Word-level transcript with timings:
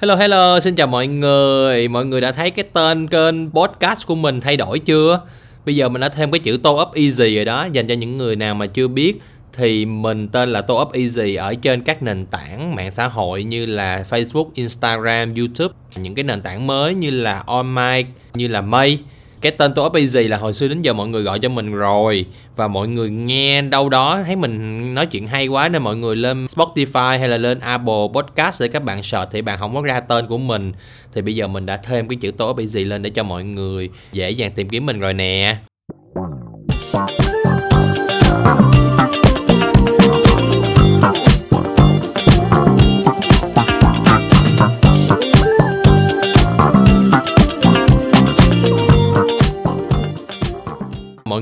Hello 0.00 0.16
hello, 0.16 0.60
xin 0.60 0.74
chào 0.74 0.86
mọi 0.86 1.06
người. 1.06 1.88
Mọi 1.88 2.06
người 2.06 2.20
đã 2.20 2.32
thấy 2.32 2.50
cái 2.50 2.64
tên 2.72 3.08
kênh 3.08 3.50
podcast 3.50 4.06
của 4.06 4.14
mình 4.14 4.40
thay 4.40 4.56
đổi 4.56 4.78
chưa? 4.78 5.20
Bây 5.66 5.76
giờ 5.76 5.88
mình 5.88 6.00
đã 6.00 6.08
thêm 6.08 6.30
cái 6.30 6.38
chữ 6.38 6.60
Tô 6.62 6.82
Up 6.82 6.94
Easy 6.94 7.34
rồi 7.36 7.44
đó, 7.44 7.68
dành 7.72 7.88
cho 7.88 7.94
những 7.94 8.16
người 8.16 8.36
nào 8.36 8.54
mà 8.54 8.66
chưa 8.66 8.88
biết 8.88 9.20
thì 9.52 9.86
mình 9.86 10.28
tên 10.28 10.48
là 10.48 10.62
Tô 10.62 10.82
Up 10.82 10.92
Easy 10.92 11.34
ở 11.34 11.54
trên 11.54 11.82
các 11.82 12.02
nền 12.02 12.26
tảng 12.26 12.74
mạng 12.74 12.90
xã 12.90 13.08
hội 13.08 13.44
như 13.44 13.66
là 13.66 14.04
Facebook, 14.10 14.50
Instagram, 14.54 15.34
YouTube, 15.34 15.74
những 15.96 16.14
cái 16.14 16.24
nền 16.24 16.42
tảng 16.42 16.66
mới 16.66 16.94
như 16.94 17.10
là 17.10 17.42
OnMic, 17.46 18.06
như 18.34 18.48
là 18.48 18.60
May 18.60 18.98
cái 19.40 19.52
tên 19.52 19.74
tôi 19.74 19.86
up 19.86 19.92
là 20.14 20.36
hồi 20.36 20.52
xưa 20.52 20.68
đến 20.68 20.82
giờ 20.82 20.92
mọi 20.92 21.08
người 21.08 21.22
gọi 21.22 21.38
cho 21.38 21.48
mình 21.48 21.72
rồi. 21.72 22.26
Và 22.56 22.68
mọi 22.68 22.88
người 22.88 23.10
nghe 23.10 23.62
đâu 23.62 23.88
đó, 23.88 24.22
thấy 24.26 24.36
mình 24.36 24.94
nói 24.94 25.06
chuyện 25.06 25.26
hay 25.26 25.46
quá 25.46 25.68
nên 25.68 25.82
mọi 25.82 25.96
người 25.96 26.16
lên 26.16 26.44
Spotify 26.44 27.18
hay 27.18 27.28
là 27.28 27.36
lên 27.36 27.60
Apple 27.60 28.08
Podcast 28.14 28.62
để 28.62 28.68
các 28.68 28.84
bạn 28.84 29.02
search 29.02 29.30
thì 29.32 29.42
bạn 29.42 29.58
không 29.58 29.74
có 29.74 29.82
ra 29.82 30.00
tên 30.00 30.26
của 30.26 30.38
mình. 30.38 30.72
Thì 31.14 31.22
bây 31.22 31.34
giờ 31.34 31.46
mình 31.46 31.66
đã 31.66 31.76
thêm 31.76 32.08
cái 32.08 32.16
chữ 32.16 32.30
tôi 32.30 32.50
up 32.50 32.58
lên 32.74 33.02
để 33.02 33.10
cho 33.10 33.22
mọi 33.22 33.44
người 33.44 33.88
dễ 34.12 34.30
dàng 34.30 34.52
tìm 34.52 34.68
kiếm 34.68 34.86
mình 34.86 35.00
rồi 35.00 35.14
nè. 35.14 35.56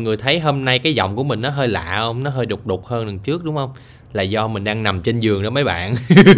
Người 0.07 0.17
thấy 0.17 0.41
hôm 0.41 0.65
nay 0.65 0.79
cái 0.79 0.95
giọng 0.95 1.17
của 1.17 1.25
mình 1.25 1.41
nó 1.41 1.51
hơi 1.51 1.69
lạ 1.69 1.97
không? 1.99 2.23
Nó 2.25 2.31
hơi 2.31 2.47
đục 2.47 2.67
đục 2.67 2.87
hơn 2.87 3.07
lần 3.07 3.19
trước, 3.19 3.45
đúng 3.45 3.57
không? 3.57 3.71
Là 4.13 4.23
do 4.23 4.49
mình 4.49 4.65
đang 4.65 4.83
nằm 4.83 5.01
trên 5.01 5.19
giường 5.19 5.43
đó 5.43 5.51
mấy 5.51 5.65
bạn. 5.65 5.95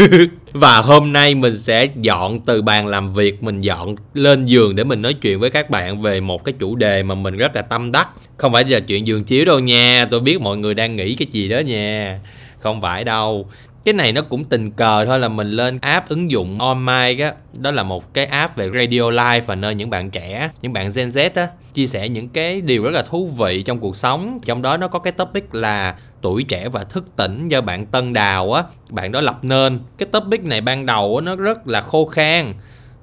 Và 0.52 0.78
hôm 0.78 1.12
nay 1.12 1.34
mình 1.34 1.58
sẽ 1.58 1.88
dọn 1.96 2.40
từ 2.40 2.62
bàn 2.62 2.86
làm 2.86 3.14
việc, 3.14 3.42
mình 3.42 3.60
dọn 3.60 3.96
lên 4.14 4.46
giường 4.46 4.76
để 4.76 4.84
mình 4.84 5.02
nói 5.02 5.14
chuyện 5.14 5.40
với 5.40 5.50
các 5.50 5.70
bạn 5.70 6.02
về 6.02 6.20
một 6.20 6.44
cái 6.44 6.54
chủ 6.58 6.76
đề 6.76 7.02
mà 7.02 7.14
mình 7.14 7.36
rất 7.36 7.56
là 7.56 7.62
tâm 7.62 7.92
đắc. 7.92 8.08
Không 8.36 8.52
phải 8.52 8.64
là 8.64 8.80
chuyện 8.80 9.06
giường 9.06 9.24
chiếu 9.24 9.44
đâu 9.44 9.58
nha, 9.58 10.06
tôi 10.10 10.20
biết 10.20 10.40
mọi 10.40 10.56
người 10.56 10.74
đang 10.74 10.96
nghĩ 10.96 11.14
cái 11.14 11.28
gì 11.32 11.48
đó 11.48 11.58
nha. 11.58 12.20
Không 12.58 12.80
phải 12.80 13.04
đâu 13.04 13.50
cái 13.84 13.94
này 13.94 14.12
nó 14.12 14.22
cũng 14.22 14.44
tình 14.44 14.70
cờ 14.70 15.04
thôi 15.04 15.18
là 15.18 15.28
mình 15.28 15.50
lên 15.50 15.78
app 15.80 16.08
ứng 16.08 16.30
dụng 16.30 16.58
on 16.58 16.86
mic 16.86 17.18
á. 17.18 17.32
Đó 17.58 17.70
là 17.70 17.82
một 17.82 18.14
cái 18.14 18.26
app 18.26 18.56
về 18.56 18.70
radio 18.74 19.10
live 19.10 19.40
và 19.40 19.54
nơi 19.54 19.74
những 19.74 19.90
bạn 19.90 20.10
trẻ 20.10 20.50
những 20.62 20.72
bạn 20.72 20.90
gen 20.94 21.08
z 21.08 21.30
á 21.34 21.48
chia 21.74 21.86
sẻ 21.86 22.08
những 22.08 22.28
cái 22.28 22.60
điều 22.60 22.84
rất 22.84 22.90
là 22.90 23.02
thú 23.02 23.26
vị 23.26 23.62
trong 23.62 23.78
cuộc 23.78 23.96
sống. 23.96 24.38
Trong 24.44 24.62
đó 24.62 24.76
nó 24.76 24.88
có 24.88 24.98
cái 24.98 25.12
topic 25.12 25.54
là 25.54 25.96
tuổi 26.22 26.42
trẻ 26.42 26.68
và 26.68 26.84
thức 26.84 27.16
tỉnh 27.16 27.48
do 27.48 27.60
bạn 27.60 27.86
Tân 27.86 28.12
Đào 28.12 28.52
á. 28.52 28.62
Bạn 28.90 29.12
đó 29.12 29.20
lập 29.20 29.38
nên. 29.42 29.80
Cái 29.98 30.08
topic 30.12 30.44
này 30.44 30.60
ban 30.60 30.86
đầu 30.86 31.16
á, 31.16 31.24
nó 31.24 31.36
rất 31.36 31.68
là 31.68 31.80
khô 31.80 32.06
khan. 32.06 32.52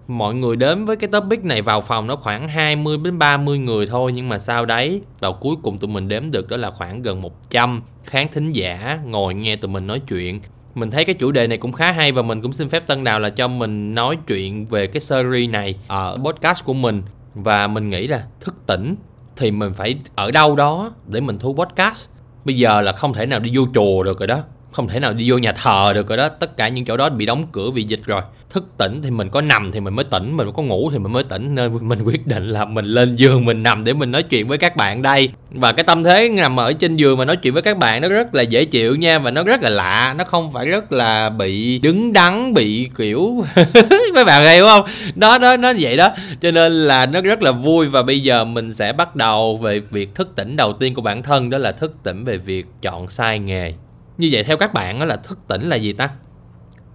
Mọi 0.08 0.36
người 0.36 0.56
đến 0.56 0.86
với 0.86 0.96
cái 0.96 1.10
topic 1.10 1.44
này 1.44 1.62
vào 1.62 1.82
phòng 1.82 2.08
nó 2.08 2.16
khoảng 2.16 2.48
20 2.48 2.98
đến 3.04 3.20
30 3.20 3.58
người 3.58 3.88
thôi 3.88 4.12
nhưng 4.12 4.30
mà 4.30 4.40
sau 4.40 4.66
đấy 4.66 5.02
vào 5.20 5.34
cuối 5.34 5.56
cùng 5.64 5.78
tụi 5.78 5.90
mình 5.90 6.08
đếm 6.08 6.32
được 6.32 6.50
đó 6.50 6.58
là 6.58 6.72
khoảng 6.72 7.02
gần 7.02 7.22
100 7.22 7.82
khán 8.06 8.28
thính 8.34 8.52
giả 8.52 9.00
ngồi 9.06 9.34
nghe 9.34 9.56
tụi 9.56 9.72
mình 9.72 9.88
nói 9.88 10.02
chuyện 10.08 10.40
mình 10.76 10.92
thấy 10.92 11.06
cái 11.06 11.16
chủ 11.16 11.32
đề 11.32 11.48
này 11.48 11.58
cũng 11.58 11.72
khá 11.72 11.92
hay 11.92 12.12
và 12.12 12.22
mình 12.22 12.42
cũng 12.42 12.54
xin 12.54 12.70
phép 12.70 12.88
Tân 12.88 13.04
Đào 13.04 13.20
là 13.20 13.30
cho 13.30 13.48
mình 13.48 13.96
nói 13.96 14.18
chuyện 14.28 14.66
về 14.66 14.88
cái 14.88 15.02
series 15.02 15.50
này 15.50 15.76
ở 15.88 16.18
podcast 16.24 16.66
của 16.66 16.74
mình. 16.74 17.04
Và 17.34 17.68
mình 17.68 17.90
nghĩ 17.90 18.08
là 18.08 18.24
thức 18.40 18.56
tỉnh 18.68 18.96
thì 19.36 19.52
mình 19.52 19.74
phải 19.74 19.96
ở 20.16 20.32
đâu 20.32 20.56
đó 20.56 20.92
để 21.08 21.22
mình 21.22 21.40
thu 21.40 21.54
podcast. 21.54 22.10
Bây 22.46 22.58
giờ 22.58 22.82
là 22.82 22.92
không 22.92 23.14
thể 23.14 23.26
nào 23.26 23.40
đi 23.40 23.52
vô 23.56 23.64
chùa 23.74 24.04
được 24.04 24.20
rồi 24.20 24.28
đó 24.28 24.40
không 24.76 24.88
thể 24.88 25.00
nào 25.00 25.14
đi 25.14 25.32
vô 25.32 25.38
nhà 25.38 25.52
thờ 25.52 25.92
được 25.96 26.08
rồi 26.08 26.18
đó. 26.18 26.30
Tất 26.30 26.58
cả 26.58 26.68
những 26.68 26.86
chỗ 26.86 26.98
đó 26.98 27.10
bị 27.10 27.26
đóng 27.26 27.46
cửa 27.52 27.72
vì 27.72 27.84
dịch 27.84 28.00
rồi. 28.06 28.22
Thức 28.50 28.66
tỉnh 28.78 29.02
thì 29.02 29.12
mình 29.12 29.30
có 29.30 29.42
nằm 29.42 29.72
thì 29.72 29.80
mình 29.80 29.96
mới 29.96 30.06
tỉnh, 30.06 30.38
mình 30.38 30.52
có 30.54 30.64
ngủ 30.64 30.90
thì 30.92 30.98
mình 30.98 31.12
mới 31.12 31.24
tỉnh. 31.24 31.56
Nên 31.56 31.88
mình 31.88 32.02
quyết 32.02 32.28
định 32.28 32.50
là 32.50 32.66
mình 32.66 32.86
lên 32.86 33.16
giường, 33.16 33.46
mình 33.46 33.64
nằm 33.64 33.84
để 33.84 33.94
mình 33.94 34.12
nói 34.12 34.24
chuyện 34.24 34.48
với 34.48 34.58
các 34.58 34.76
bạn 34.76 35.02
đây. 35.02 35.30
Và 35.52 35.72
cái 35.72 35.84
tâm 35.84 36.04
thế 36.04 36.30
nằm 36.30 36.60
ở 36.60 36.74
trên 36.74 36.96
giường 36.96 37.18
mà 37.18 37.26
nói 37.26 37.36
chuyện 37.36 37.54
với 37.54 37.62
các 37.62 37.78
bạn 37.78 38.02
nó 38.02 38.10
rất 38.10 38.36
là 38.36 38.42
dễ 38.42 38.66
chịu 38.66 38.96
nha, 38.96 39.20
và 39.20 39.32
nó 39.32 39.44
rất 39.44 39.64
là 39.64 39.70
lạ. 39.70 40.16
Nó 40.18 40.24
không 40.24 40.54
phải 40.54 40.66
rất 40.66 40.92
là 40.92 41.30
bị 41.30 41.80
đứng 41.80 42.14
đắn, 42.14 42.54
bị 42.54 42.90
kiểu 42.98 43.44
mấy 44.14 44.26
bạn 44.26 44.46
hiểu 44.46 44.66
không? 44.66 44.86
Đó 45.16 45.38
đó 45.38 45.58
nó 45.58 45.74
vậy 45.80 45.98
đó. 45.98 46.10
Cho 46.42 46.52
nên 46.52 46.72
là 46.72 47.06
nó 47.06 47.22
rất 47.22 47.42
là 47.42 47.52
vui. 47.52 47.88
Và 47.88 48.04
bây 48.04 48.20
giờ 48.20 48.44
mình 48.44 48.74
sẽ 48.74 48.94
bắt 48.94 49.16
đầu 49.16 49.58
về 49.58 49.80
việc 49.80 50.16
thức 50.16 50.36
tỉnh 50.36 50.56
đầu 50.56 50.74
tiên 50.74 50.94
của 50.94 51.02
bản 51.02 51.24
thân. 51.24 51.50
Đó 51.50 51.58
là 51.58 51.72
thức 51.72 51.96
tỉnh 52.04 52.26
về 52.26 52.38
việc 52.38 52.66
chọn 52.82 53.08
sai 53.08 53.40
nghề 53.40 53.74
như 54.18 54.30
vậy 54.32 54.44
theo 54.44 54.58
các 54.58 54.74
bạn 54.74 55.00
đó 55.00 55.06
là 55.06 55.16
thức 55.16 55.40
tỉnh 55.48 55.70
là 55.70 55.76
gì 55.76 55.94
ta? 55.94 56.10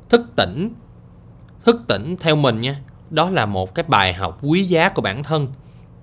Thức 0.09 0.27
tỉnh 0.37 0.71
thức 1.65 1.81
tỉnh 1.89 2.17
theo 2.21 2.37
mình 2.37 2.61
nha, 2.61 2.81
đó 3.11 3.31
là 3.31 3.47
một 3.47 3.75
cái 3.75 3.85
bài 3.89 4.15
học 4.15 4.39
quý 4.43 4.63
giá 4.63 4.89
của 4.89 5.03
bản 5.03 5.23
thân. 5.23 5.49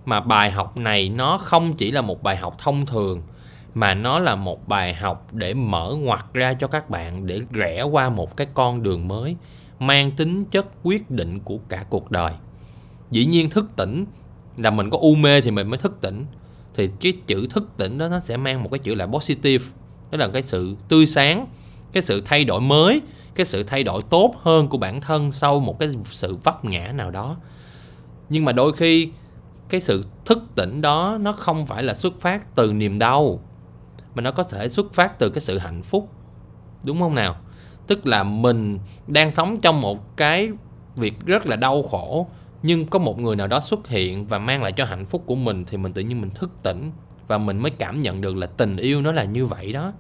Mà 0.06 0.20
bài 0.20 0.52
học 0.52 0.78
này 0.78 1.10
nó 1.10 1.38
không 1.38 1.74
chỉ 1.74 1.92
là 1.92 2.02
một 2.02 2.24
bài 2.24 2.36
học 2.36 2.56
thông 2.58 2.86
thường, 2.86 3.22
mà 3.74 3.94
nó 3.94 4.20
là 4.20 4.36
một 4.36 4.68
bài 4.68 4.94
học 4.94 5.28
để 5.32 5.54
mở 5.54 5.96
ngoặt 6.00 6.26
ra 6.34 6.54
cho 6.54 6.68
các 6.68 6.90
bạn 6.90 7.28
để 7.28 7.42
rẽ 7.52 7.82
qua 7.82 8.10
một 8.10 8.38
cái 8.38 8.48
con 8.54 8.84
đường 8.84 9.08
mới, 9.08 9.36
mang 9.80 10.12
tính 10.12 10.46
chất 10.46 10.66
quyết 10.84 11.12
định 11.12 11.40
của 11.40 11.58
cả 11.70 11.86
cuộc 11.90 12.12
đời. 12.12 12.34
Dĩ 13.12 13.26
nhiên 13.26 13.50
thức 13.50 13.70
tỉnh 13.76 14.06
là 14.58 14.72
mình 14.72 14.90
có 14.90 14.98
u 14.98 15.16
mê 15.16 15.42
thì 15.42 15.52
mình 15.52 15.70
mới 15.70 15.78
thức 15.78 15.98
tỉnh, 16.02 16.26
thì 16.76 16.90
cái 17.02 17.14
chữ 17.28 17.48
thức 17.50 17.70
tỉnh 17.78 17.98
đó 17.98 18.08
nó 18.08 18.20
sẽ 18.20 18.38
mang 18.38 18.64
một 18.64 18.70
cái 18.72 18.80
chữ 18.80 18.96
là 18.96 19.06
positive 19.06 19.66
đó 20.12 20.18
là 20.18 20.28
cái 20.28 20.44
sự 20.44 20.76
tươi 20.88 21.06
sáng, 21.06 21.48
cái 21.92 22.04
sự 22.04 22.22
thay 22.26 22.44
đổi 22.44 22.62
mới, 22.62 23.02
cái 23.36 23.46
sự 23.46 23.64
thay 23.64 23.84
đổi 23.84 24.02
tốt 24.10 24.34
hơn 24.42 24.68
của 24.68 24.78
bản 24.78 25.02
thân 25.02 25.32
sau 25.32 25.60
một 25.60 25.80
cái 25.80 25.90
sự 26.06 26.38
vấp 26.44 26.66
ngã 26.66 26.92
nào 26.92 27.12
đó. 27.12 27.36
Nhưng 28.30 28.46
mà 28.46 28.52
đôi 28.52 28.74
khi 28.74 29.12
cái 29.70 29.82
sự 29.82 30.06
thức 30.26 30.44
tỉnh 30.56 30.82
đó 30.82 31.18
nó 31.22 31.32
không 31.32 31.66
phải 31.66 31.84
là 31.84 31.94
xuất 31.94 32.22
phát 32.22 32.56
từ 32.56 32.74
niềm 32.74 33.00
đau, 33.00 33.40
mà 34.16 34.22
nó 34.22 34.32
có 34.32 34.44
thể 34.44 34.70
xuất 34.70 34.94
phát 34.94 35.20
từ 35.20 35.30
cái 35.30 35.42
sự 35.42 35.58
hạnh 35.58 35.82
phúc. 35.82 36.10
Đúng 36.84 37.00
không 37.00 37.16
nào? 37.16 37.36
Tức 37.88 38.08
là 38.08 38.24
mình 38.24 38.80
đang 39.08 39.32
sống 39.32 39.62
trong 39.62 39.82
một 39.82 40.18
cái 40.18 40.50
việc 40.96 41.26
rất 41.26 41.48
là 41.48 41.56
đau 41.56 41.84
khổ, 41.84 42.28
nhưng 42.64 42.86
có 42.86 43.00
một 43.00 43.20
người 43.20 43.36
nào 43.36 43.48
đó 43.48 43.60
xuất 43.60 43.88
hiện 43.88 44.28
và 44.28 44.40
mang 44.40 44.64
lại 44.64 44.72
cho 44.72 44.86
hạnh 44.86 45.06
phúc 45.06 45.24
của 45.26 45.36
mình 45.36 45.66
thì 45.66 45.78
mình 45.78 45.94
tự 45.94 46.02
nhiên 46.02 46.22
mình 46.22 46.30
thức 46.30 46.52
tỉnh 46.64 46.92
và 47.28 47.38
mình 47.38 47.58
mới 47.58 47.72
cảm 47.72 48.00
nhận 48.00 48.22
được 48.22 48.36
là 48.36 48.48
tình 48.48 48.78
yêu 48.78 49.02
nó 49.02 49.12
là 49.12 49.24
như 49.24 49.46
vậy 49.46 49.74
đó. 49.74 49.94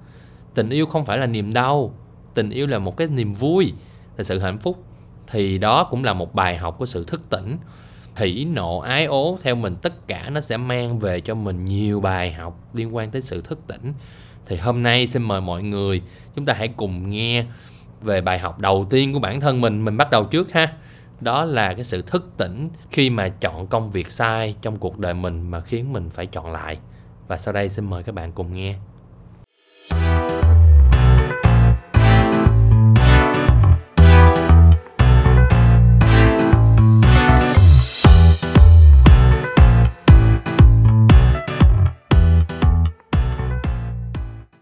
Tình 0.53 0.69
yêu 0.69 0.85
không 0.85 1.05
phải 1.05 1.17
là 1.17 1.25
niềm 1.25 1.53
đau, 1.53 1.93
tình 2.33 2.49
yêu 2.49 2.67
là 2.67 2.79
một 2.79 2.97
cái 2.97 3.07
niềm 3.07 3.33
vui, 3.33 3.73
là 4.17 4.23
sự 4.23 4.39
hạnh 4.39 4.57
phúc. 4.57 4.83
Thì 5.27 5.57
đó 5.57 5.83
cũng 5.83 6.03
là 6.03 6.13
một 6.13 6.35
bài 6.35 6.57
học 6.57 6.75
của 6.79 6.85
sự 6.85 7.03
thức 7.03 7.29
tỉnh. 7.29 7.57
Hỉ 8.15 8.45
nộ 8.45 8.79
ái 8.79 9.05
ố 9.05 9.37
theo 9.41 9.55
mình 9.55 9.75
tất 9.81 10.07
cả 10.07 10.29
nó 10.29 10.41
sẽ 10.41 10.57
mang 10.57 10.99
về 10.99 11.21
cho 11.21 11.35
mình 11.35 11.65
nhiều 11.65 12.01
bài 12.01 12.33
học 12.33 12.59
liên 12.73 12.95
quan 12.95 13.11
tới 13.11 13.21
sự 13.21 13.41
thức 13.41 13.59
tỉnh. 13.67 13.93
Thì 14.45 14.55
hôm 14.55 14.83
nay 14.83 15.07
xin 15.07 15.23
mời 15.23 15.41
mọi 15.41 15.63
người, 15.63 16.01
chúng 16.35 16.45
ta 16.45 16.53
hãy 16.53 16.67
cùng 16.67 17.09
nghe 17.09 17.45
về 18.01 18.21
bài 18.21 18.39
học 18.39 18.59
đầu 18.59 18.87
tiên 18.89 19.13
của 19.13 19.19
bản 19.19 19.39
thân 19.39 19.61
mình. 19.61 19.85
Mình 19.85 19.97
bắt 19.97 20.11
đầu 20.11 20.23
trước 20.23 20.51
ha. 20.51 20.73
Đó 21.21 21.45
là 21.45 21.73
cái 21.73 21.83
sự 21.83 22.01
thức 22.01 22.29
tỉnh 22.37 22.69
khi 22.91 23.09
mà 23.09 23.29
chọn 23.29 23.67
công 23.67 23.91
việc 23.91 24.11
sai 24.11 24.55
trong 24.61 24.77
cuộc 24.77 24.99
đời 24.99 25.13
mình 25.13 25.51
mà 25.51 25.59
khiến 25.59 25.93
mình 25.93 26.09
phải 26.09 26.25
chọn 26.25 26.51
lại 26.51 26.77
và 27.27 27.37
sau 27.37 27.53
đây 27.53 27.69
xin 27.69 27.89
mời 27.89 28.03
các 28.03 28.15
bạn 28.15 28.31
cùng 28.31 28.53
nghe 28.53 28.75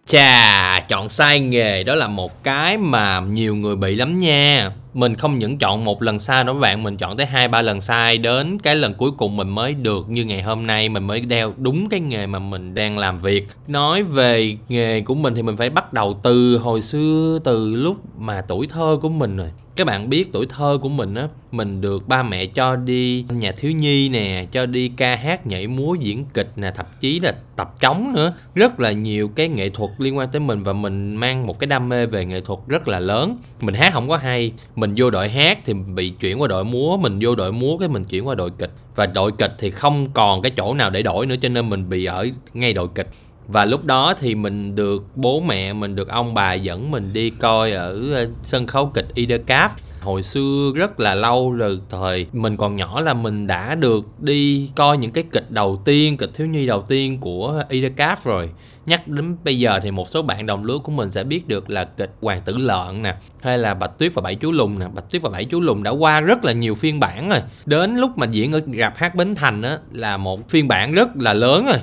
Chà, 0.08 0.80
chọn 0.88 1.10
sai 1.10 1.40
nghề 1.40 1.84
đó 1.84 1.96
là 1.96 2.08
một 2.08 2.44
cái 2.44 2.78
mà 2.78 3.20
nhiều 3.20 3.56
người 3.56 3.76
bị 3.76 3.96
lắm 3.96 4.20
nha. 4.20 4.72
Mình 4.96 5.16
không 5.16 5.40
những 5.40 5.58
chọn 5.58 5.86
một 5.86 6.02
lần 6.02 6.20
sai 6.20 6.44
nữa 6.44 6.54
các 6.54 6.60
bạn, 6.60 6.84
mình 6.84 6.98
chọn 6.98 7.18
tới 7.18 7.26
hai 7.26 7.48
ba 7.48 7.62
lần 7.62 7.82
sai 7.82 8.18
đến 8.18 8.60
cái 8.60 8.76
lần 8.76 8.94
cuối 8.94 9.12
cùng 9.12 9.38
mình 9.38 9.50
mới 9.50 9.74
được 9.74 10.10
như 10.10 10.26
ngày 10.26 10.42
hôm 10.42 10.68
nay 10.68 10.90
mình 10.90 11.04
mới 11.04 11.20
đeo 11.20 11.54
đúng 11.58 11.90
cái 11.90 12.00
nghề 12.00 12.28
mà 12.28 12.40
mình 12.40 12.76
đang 12.76 12.98
làm 12.98 13.20
việc. 13.20 13.48
Nói 13.68 14.04
về 14.04 14.58
nghề 14.70 15.02
của 15.02 15.16
mình 15.16 15.36
thì 15.36 15.42
mình 15.42 15.58
phải 15.58 15.70
bắt 15.70 15.94
đầu 15.94 16.20
từ 16.24 16.58
hồi 16.58 16.82
xưa 16.82 17.40
từ 17.44 17.76
lúc 17.76 17.98
mà 18.18 18.42
tuổi 18.42 18.68
thơ 18.68 18.98
của 19.02 19.10
mình 19.10 19.38
rồi. 19.38 19.50
Các 19.76 19.88
bạn 19.88 20.10
biết 20.10 20.32
tuổi 20.32 20.46
thơ 20.50 20.78
của 20.82 20.90
mình 20.90 21.16
á 21.16 21.28
mình 21.52 21.82
được 21.82 22.08
ba 22.08 22.24
mẹ 22.24 22.46
cho 22.46 22.76
đi 22.76 23.26
nhà 23.30 23.52
thiếu 23.58 23.72
nhi 23.72 24.10
nè 24.10 24.46
cho 24.52 24.66
đi 24.66 24.92
ca 24.98 25.16
hát 25.16 25.48
nhảy 25.48 25.68
múa 25.68 25.96
diễn 26.00 26.26
kịch 26.34 26.52
nè 26.56 26.72
thậm 26.76 26.86
chí 27.00 27.20
là 27.20 27.36
tập 27.56 27.74
trống 27.80 28.14
nữa. 28.16 28.34
Rất 28.56 28.80
là 28.80 28.92
nhiều 28.92 29.28
cái 29.36 29.50
nghệ 29.50 29.70
thuật 29.70 29.92
liên 29.98 30.18
quan 30.18 30.30
tới 30.32 30.40
mình 30.40 30.64
và 30.64 30.74
mình 30.74 31.16
mang 31.16 31.48
một 31.48 31.60
cái 31.60 31.68
đam 31.68 31.90
mê 31.90 32.06
về 32.06 32.26
nghệ 32.26 32.42
thuật 32.42 32.60
rất 32.68 32.88
là 32.88 33.00
lớn. 33.00 33.38
Mình 33.62 33.76
hát 33.76 33.94
không 33.94 34.10
có 34.10 34.18
hay 34.18 34.52
mình 34.76 34.85
mình 34.86 34.96
vô 34.98 35.10
đội 35.10 35.30
hát 35.30 35.60
thì 35.66 35.74
bị 35.74 36.10
chuyển 36.10 36.42
qua 36.42 36.48
đội 36.48 36.64
múa, 36.64 36.98
mình 36.98 37.20
vô 37.22 37.36
đội 37.36 37.52
múa 37.52 37.78
cái 37.78 37.90
mình 37.90 38.04
chuyển 38.04 38.28
qua 38.28 38.36
đội 38.36 38.50
kịch. 38.60 38.72
Và 38.96 39.06
đội 39.06 39.32
kịch 39.38 39.52
thì 39.60 39.72
không 39.72 40.12
còn 40.14 40.42
cái 40.42 40.52
chỗ 40.58 40.74
nào 40.74 40.90
để 40.90 41.02
đổi 41.02 41.26
nữa 41.26 41.36
cho 41.42 41.50
nên 41.50 41.70
mình 41.70 41.90
bị 41.90 42.06
ở 42.06 42.28
ngay 42.54 42.74
đội 42.74 42.88
kịch. 42.96 43.08
Và 43.48 43.66
lúc 43.66 43.86
đó 43.86 44.14
thì 44.20 44.36
mình 44.36 44.76
được 44.76 45.04
bố 45.16 45.40
mẹ, 45.40 45.74
mình 45.74 45.96
được 45.96 46.10
ông 46.10 46.34
bà 46.34 46.54
dẫn 46.54 46.92
mình 46.92 47.14
đi 47.14 47.30
coi 47.30 47.72
ở 47.72 48.28
sân 48.44 48.68
khấu 48.68 48.86
kịch 48.86 49.08
Ida 49.14 49.38
Cap 49.38 49.72
hồi 50.06 50.24
xưa 50.24 50.72
rất 50.76 51.00
là 51.00 51.16
lâu 51.16 51.52
rồi, 51.52 51.80
thời 51.90 52.28
mình 52.34 52.58
còn 52.58 52.76
nhỏ 52.76 53.02
là 53.02 53.14
mình 53.14 53.48
đã 53.48 53.76
được 53.76 54.06
đi 54.20 54.70
coi 54.76 54.98
những 54.98 55.12
cái 55.12 55.24
kịch 55.32 55.52
đầu 55.52 55.82
tiên, 55.86 56.18
kịch 56.18 56.32
thiếu 56.34 56.48
nhi 56.48 56.68
đầu 56.68 56.82
tiên 56.82 57.18
của 57.20 57.64
Idacap 57.70 58.26
rồi. 58.26 58.50
Nhắc 58.86 59.08
đến 59.08 59.36
bây 59.44 59.60
giờ 59.60 59.80
thì 59.84 59.92
một 59.92 60.10
số 60.10 60.22
bạn 60.22 60.46
đồng 60.46 60.66
lứa 60.66 60.78
của 60.78 60.92
mình 60.92 61.12
sẽ 61.12 61.24
biết 61.24 61.48
được 61.48 61.70
là 61.70 61.84
kịch 61.84 62.12
Hoàng 62.22 62.42
tử 62.46 62.58
lợn 62.58 63.02
nè, 63.04 63.16
hay 63.42 63.58
là 63.58 63.74
Bạch 63.74 63.98
Tuyết 63.98 64.14
và 64.14 64.22
Bảy 64.22 64.36
chú 64.36 64.52
lùn 64.52 64.80
nè. 64.80 64.86
Bạch 64.96 65.12
Tuyết 65.12 65.22
và 65.22 65.30
Bảy 65.30 65.46
chú 65.46 65.62
lùn 65.62 65.84
đã 65.84 65.92
qua 65.92 66.22
rất 66.22 66.46
là 66.46 66.52
nhiều 66.52 66.76
phiên 66.76 67.00
bản 67.00 67.30
rồi. 67.30 67.42
Đến 67.66 67.96
lúc 67.96 68.18
mà 68.18 68.28
diễn 68.32 68.52
ở 68.52 68.62
rạp 68.78 68.98
hát 68.98 69.16
Bến 69.16 69.36
Thành 69.36 69.62
á, 69.62 69.78
là 69.92 70.18
một 70.18 70.50
phiên 70.50 70.68
bản 70.68 70.92
rất 70.92 71.16
là 71.16 71.34
lớn 71.34 71.66
rồi. 71.66 71.80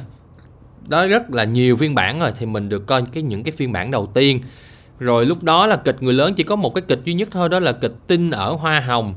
Đó, 0.89 1.07
rất 1.07 1.31
là 1.31 1.45
nhiều 1.45 1.77
phiên 1.77 1.95
bản 1.95 2.21
rồi 2.21 2.31
thì 2.39 2.47
mình 2.47 2.69
được 2.69 2.87
coi 2.87 3.03
cái, 3.13 3.23
những 3.23 3.43
cái 3.43 3.53
phiên 3.53 3.73
bản 3.73 3.91
đầu 3.91 4.07
tiên 4.07 4.41
rồi 4.99 5.27
lúc 5.27 5.43
đó 5.43 5.67
là 5.67 5.77
kịch 5.77 6.03
người 6.03 6.15
lớn 6.15 6.35
chỉ 6.35 6.44
có 6.44 6.56
một 6.56 6.75
cái 6.75 6.83
kịch 6.89 7.00
duy 7.05 7.15
nhất 7.15 7.29
thôi, 7.31 7.49
đó 7.49 7.59
là 7.61 7.73
kịch 7.73 7.94
tinh 8.06 8.31
ở 8.31 8.53
hoa 8.53 8.81
hồng. 8.81 9.15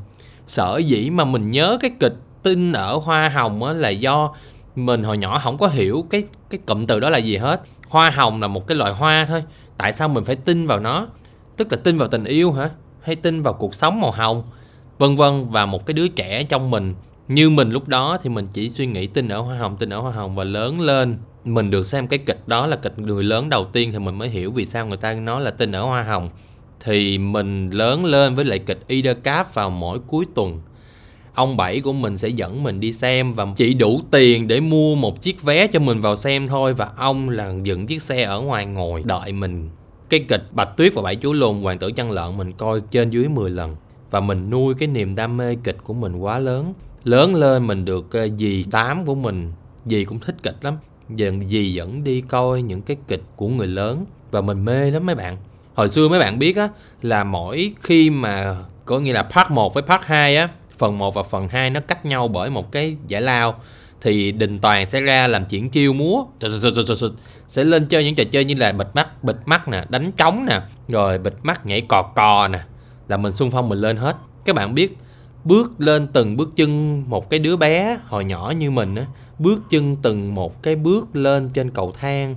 Sở 0.48 0.78
dĩ 0.78 1.10
mà 1.10 1.26
mình 1.26 1.52
nhớ 1.52 1.78
cái 1.80 1.92
kịch 2.00 2.16
tinh 2.44 2.74
ở 2.74 2.98
hoa 2.98 3.30
hồng 3.30 3.64
á 3.64 3.74
là 3.74 3.90
do 3.90 4.34
mình 4.76 5.04
hồi 5.04 5.18
nhỏ 5.18 5.40
không 5.40 5.58
có 5.58 5.68
hiểu 5.68 6.06
cái 6.10 6.24
cái 6.50 6.60
cụm 6.66 6.86
từ 6.86 7.00
đó 7.00 7.10
là 7.10 7.18
gì 7.18 7.38
hết. 7.38 7.62
Hoa 7.90 8.10
hồng 8.10 8.42
là 8.42 8.48
một 8.48 8.68
cái 8.68 8.78
loại 8.78 8.94
hoa 8.94 9.26
thôi, 9.26 9.44
tại 9.78 9.94
sao 9.94 10.10
mình 10.10 10.24
phải 10.24 10.36
tin 10.36 10.68
vào 10.68 10.80
nó? 10.80 11.08
Tức 11.58 11.68
là 11.72 11.78
tin 11.84 11.98
vào 11.98 12.08
tình 12.08 12.24
yêu 12.24 12.52
hả? 12.52 12.70
Hay 13.02 13.16
tin 13.16 13.42
vào 13.42 13.54
cuộc 13.54 13.76
sống 13.76 14.02
màu 14.02 14.12
hồng? 14.12 14.44
Vân 14.98 15.16
vân, 15.16 15.50
và 15.50 15.66
một 15.66 15.86
cái 15.86 15.94
đứa 15.94 16.08
trẻ 16.08 16.44
trong 16.44 16.72
mình. 16.72 16.96
Như 17.28 17.50
mình 17.50 17.70
lúc 17.70 17.88
đó 17.88 18.18
thì 18.22 18.30
mình 18.30 18.48
chỉ 18.54 18.70
suy 18.70 18.86
nghĩ 18.86 19.08
tin 19.08 19.30
ở 19.30 19.40
hoa 19.40 19.58
hồng, 19.58 19.78
tin 19.78 19.90
ở 19.90 20.00
hoa 20.00 20.12
hồng 20.12 20.36
và 20.36 20.44
lớn 20.44 20.80
lên 20.80 21.18
mình 21.46 21.72
được 21.72 21.86
xem 21.86 22.08
cái 22.08 22.20
kịch 22.20 22.48
đó 22.48 22.68
là 22.68 22.76
kịch 22.76 23.00
người 23.00 23.24
lớn 23.24 23.50
đầu 23.50 23.66
tiên 23.66 23.92
thì 23.92 24.00
mình 24.00 24.18
mới 24.18 24.30
hiểu 24.30 24.52
vì 24.52 24.66
sao 24.66 24.88
người 24.88 24.98
ta 24.98 25.14
nói 25.14 25.42
là 25.42 25.52
tin 25.52 25.72
ở 25.72 25.84
hoa 25.84 26.04
hồng. 26.04 26.30
Thì 26.80 27.18
mình 27.18 27.70
lớn 27.70 28.06
lên 28.06 28.36
với 28.36 28.46
lại 28.46 28.60
kịch 28.60 28.80
Ida 28.88 29.14
Cap 29.14 29.54
vào 29.54 29.70
mỗi 29.70 30.00
cuối 30.08 30.26
tuần. 30.36 30.62
Ông 31.34 31.58
bảy 31.58 31.82
của 31.82 31.94
mình 31.94 32.18
sẽ 32.18 32.28
dẫn 32.28 32.64
mình 32.64 32.80
đi 32.80 32.94
xem 32.94 33.34
và 33.34 33.48
chỉ 33.56 33.74
đủ 33.74 34.02
tiền 34.12 34.48
để 34.48 34.60
mua 34.60 34.96
một 34.96 35.22
chiếc 35.22 35.42
vé 35.42 35.68
cho 35.68 35.80
mình 35.80 36.02
vào 36.02 36.16
xem 36.16 36.48
thôi 36.48 36.74
và 36.74 36.90
ông 36.98 37.30
là 37.30 37.54
dựng 37.64 37.88
chiếc 37.88 38.02
xe 38.02 38.24
ở 38.24 38.42
ngoài 38.42 38.66
ngồi 38.66 39.04
đợi 39.06 39.32
mình. 39.32 39.70
Cái 40.10 40.26
kịch 40.30 40.44
Bạch 40.52 40.78
Tuyết 40.78 40.94
và 40.94 41.02
Bảy 41.02 41.16
Chú 41.16 41.34
Lùn, 41.34 41.62
Hoàng 41.62 41.80
tử 41.80 41.92
chăn 41.92 42.12
lợn 42.12 42.38
mình 42.38 42.54
coi 42.54 42.82
trên 42.92 43.10
dưới 43.10 43.28
10 43.28 43.50
lần 43.50 43.76
và 44.12 44.20
mình 44.20 44.50
nuôi 44.50 44.74
cái 44.78 44.88
niềm 44.88 45.16
đam 45.16 45.38
mê 45.38 45.56
kịch 45.64 45.78
của 45.84 45.94
mình 45.94 46.16
quá 46.16 46.40
lớn. 46.40 46.74
Lớn 47.04 47.36
lên 47.36 47.68
mình 47.68 47.86
được 47.86 48.12
ờ, 48.12 48.28
dì 48.28 48.64
tám 48.72 49.06
của 49.06 49.16
mình, 49.16 49.52
dì 49.86 50.06
cũng 50.06 50.20
thích 50.20 50.36
kịch 50.44 50.56
lắm 50.62 50.78
dần 51.10 51.50
dì 51.50 51.74
dẫn 51.74 52.04
đi 52.04 52.22
coi 52.22 52.62
những 52.62 52.82
cái 52.82 52.98
kịch 53.08 53.24
của 53.36 53.48
người 53.48 53.68
lớn. 53.68 54.06
Và 54.32 54.42
mình 54.42 54.66
mê 54.66 54.92
lắm 54.92 55.06
mấy 55.06 55.16
bạn. 55.16 55.38
Hồi 55.74 55.90
xưa 55.90 56.10
mấy 56.10 56.20
bạn 56.20 56.40
biết 56.40 56.58
á, 56.58 56.70
là 57.02 57.24
mỗi 57.24 57.74
khi 57.82 58.10
mà 58.10 58.56
có 58.86 59.00
nghĩa 59.00 59.14
là 59.14 59.24
part 59.24 59.50
1 59.50 59.74
với 59.74 59.84
part 59.84 60.02
2 60.02 60.38
á, 60.38 60.50
phần 60.78 60.98
1 60.98 61.14
và 61.14 61.24
phần 61.24 61.48
2 61.48 61.70
nó 61.70 61.80
cách 61.80 62.06
nhau 62.06 62.28
bởi 62.28 62.50
một 62.50 62.72
cái 62.72 62.98
giải 63.08 63.22
lao, 63.22 63.60
thì 64.02 64.32
Đình 64.32 64.60
Toàn 64.60 64.86
sẽ 64.86 65.02
ra 65.02 65.28
làm 65.28 65.46
chuyện 65.46 65.70
chiêu 65.70 65.94
múa 65.94 66.24
sẽ 67.48 67.64
lên 67.64 67.88
chơi 67.88 68.04
những 68.04 68.16
trò 68.16 68.24
chơi 68.32 68.46
như 68.46 68.56
là 68.56 68.72
bịt 68.72 68.88
mắt 68.94 69.24
bịt 69.24 69.36
mắt 69.46 69.68
nè, 69.68 69.86
đánh 69.90 70.12
trống 70.12 70.46
nè, 70.50 70.62
rồi 70.88 71.18
bịt 71.18 71.34
mắt 71.44 71.66
nhảy 71.66 71.82
cò 71.82 72.02
cò 72.02 72.48
nè, 72.48 72.60
là 73.08 73.18
mình 73.18 73.34
xung 73.34 73.52
phong 73.52 73.70
mình 73.70 73.80
lên 73.80 73.98
hết. 73.98 74.16
Các 74.46 74.56
bạn 74.56 74.76
biết 74.76 74.98
bước 75.46 75.82
lên 75.82 76.08
từng 76.14 76.38
bước 76.38 76.56
chân 76.56 77.04
một 77.10 77.30
cái 77.30 77.40
đứa 77.40 77.56
bé 77.56 78.00
hồi 78.06 78.26
nhỏ 78.26 78.54
như 78.58 78.72
mình 78.72 78.96
á. 78.96 79.06
Bước 79.40 79.64
chân 79.70 79.96
từng 80.02 80.34
một 80.34 80.64
cái 80.64 80.76
bước 80.76 81.16
lên 81.16 81.50
trên 81.54 81.72
cầu 81.72 81.92
thang, 81.92 82.36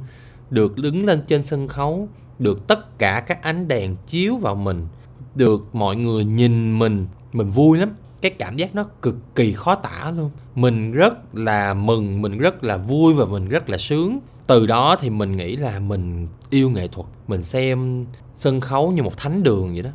được 0.50 0.78
đứng 0.78 1.04
lên 1.04 1.22
trên 1.26 1.42
sân 1.42 1.68
khấu, 1.68 2.08
được 2.38 2.66
tất 2.66 2.98
cả 2.98 3.20
các 3.20 3.42
ánh 3.42 3.68
đèn 3.68 3.96
chiếu 4.06 4.36
vào 4.36 4.54
mình, 4.54 4.86
được 5.34 5.74
mọi 5.74 5.96
người 5.96 6.24
nhìn 6.24 6.78
mình 6.78 7.06
mình 7.32 7.50
vui 7.50 7.78
lắm. 7.78 7.90
Cái 8.20 8.30
cảm 8.30 8.56
giác 8.56 8.74
nó 8.74 8.84
cực 9.02 9.16
kỳ 9.34 9.52
khó 9.52 9.74
tả 9.74 10.12
luôn. 10.16 10.30
Mình 10.54 10.92
rất 10.92 11.34
là 11.34 11.74
mừng, 11.74 12.22
mình 12.22 12.38
rất 12.38 12.64
là 12.64 12.76
vui 12.76 13.14
và 13.14 13.24
mình 13.24 13.48
rất 13.48 13.70
là 13.70 13.78
sướng. 13.78 14.18
Từ 14.46 14.66
đó 14.66 14.96
thì 15.00 15.10
mình 15.10 15.36
nghĩ 15.36 15.56
là 15.56 15.78
mình 15.80 16.28
yêu 16.50 16.70
nghệ 16.70 16.88
thuật, 16.88 17.06
mình 17.28 17.42
xem 17.42 18.06
sân 18.34 18.60
khấu 18.60 18.92
như 18.92 19.02
một 19.02 19.16
thánh 19.16 19.42
đường 19.42 19.72
vậy 19.72 19.82
đó. 19.82 19.90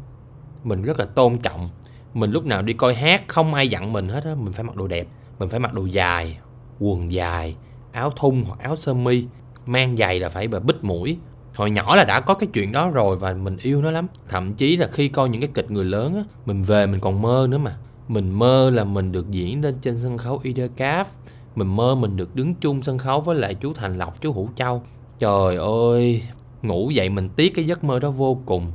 Mình 0.63 0.81
rất 0.81 1.00
là 1.00 1.06
tôn 1.06 1.38
trọng 1.38 1.69
mình 2.13 2.31
lúc 2.31 2.45
nào 2.45 2.62
đi 2.62 2.74
coi 2.74 2.94
hát, 2.94 3.24
không 3.27 3.54
ai 3.54 3.68
dặn 3.68 3.94
mình 3.94 4.10
hết 4.10 4.24
á. 4.24 4.36
Mình 4.36 4.54
phải 4.54 4.63
mặc 4.63 4.75
đồ 4.75 4.88
đẹp, 4.88 5.07
mình 5.39 5.50
phải 5.50 5.60
mặc 5.60 5.74
đồ 5.74 5.86
dài, 5.86 6.38
quần 6.80 7.13
dài, 7.13 7.56
áo 7.92 8.10
thun 8.10 8.44
hoặc 8.48 8.60
áo 8.60 8.75
sơ 8.75 8.94
mi. 8.94 9.25
Mang 9.65 9.98
giày 9.98 10.19
là 10.19 10.30
phải 10.30 10.48
bít 10.48 10.83
mũi. 10.83 11.18
Hồi 11.56 11.71
nhỏ 11.71 11.95
là 11.95 12.04
đã 12.04 12.19
có 12.19 12.33
cái 12.33 12.50
chuyện 12.54 12.71
đó 12.71 12.89
rồi 12.89 13.18
và 13.18 13.33
mình 13.33 13.57
yêu 13.62 13.81
nó 13.81 13.92
lắm. 13.92 14.07
Thậm 14.27 14.54
chí 14.54 14.77
là 14.77 14.88
khi 14.92 15.07
coi 15.07 15.30
những 15.30 15.42
cái 15.42 15.50
kịch 15.54 15.71
người 15.71 15.86
lớn 15.86 16.15
á, 16.15 16.24
mình 16.45 16.63
về 16.63 16.88
mình 16.88 17.00
còn 17.00 17.21
mơ 17.21 17.48
nữa 17.50 17.57
mà. 17.57 17.77
Mình 18.07 18.31
mơ 18.31 18.69
là 18.74 18.83
mình 18.83 19.12
được 19.12 19.31
diễn 19.31 19.62
lên 19.62 19.75
trên 19.81 19.98
sân 19.98 20.18
khấu 20.18 20.39
Ida 20.44 20.68
Cap 20.75 21.07
mình 21.56 21.75
mơ 21.75 21.95
mình 21.95 22.18
được 22.18 22.36
đứng 22.36 22.54
chung 22.54 22.81
sân 22.81 22.98
khấu 22.98 23.21
với 23.21 23.36
lại 23.36 23.56
chú 23.56 23.74
Thành 23.74 23.98
Lộc, 23.98 24.21
chú 24.21 24.33
Hữu 24.33 24.50
Châu. 24.56 24.83
Trời 25.19 25.56
ơi, 25.56 26.24
ngủ 26.62 26.89
dậy 26.89 27.10
mình 27.10 27.30
tiếc 27.30 27.56
cái 27.56 27.65
giấc 27.65 27.83
mơ 27.83 28.00
đó 28.00 28.10
vô 28.10 28.38
cùng 28.45 28.71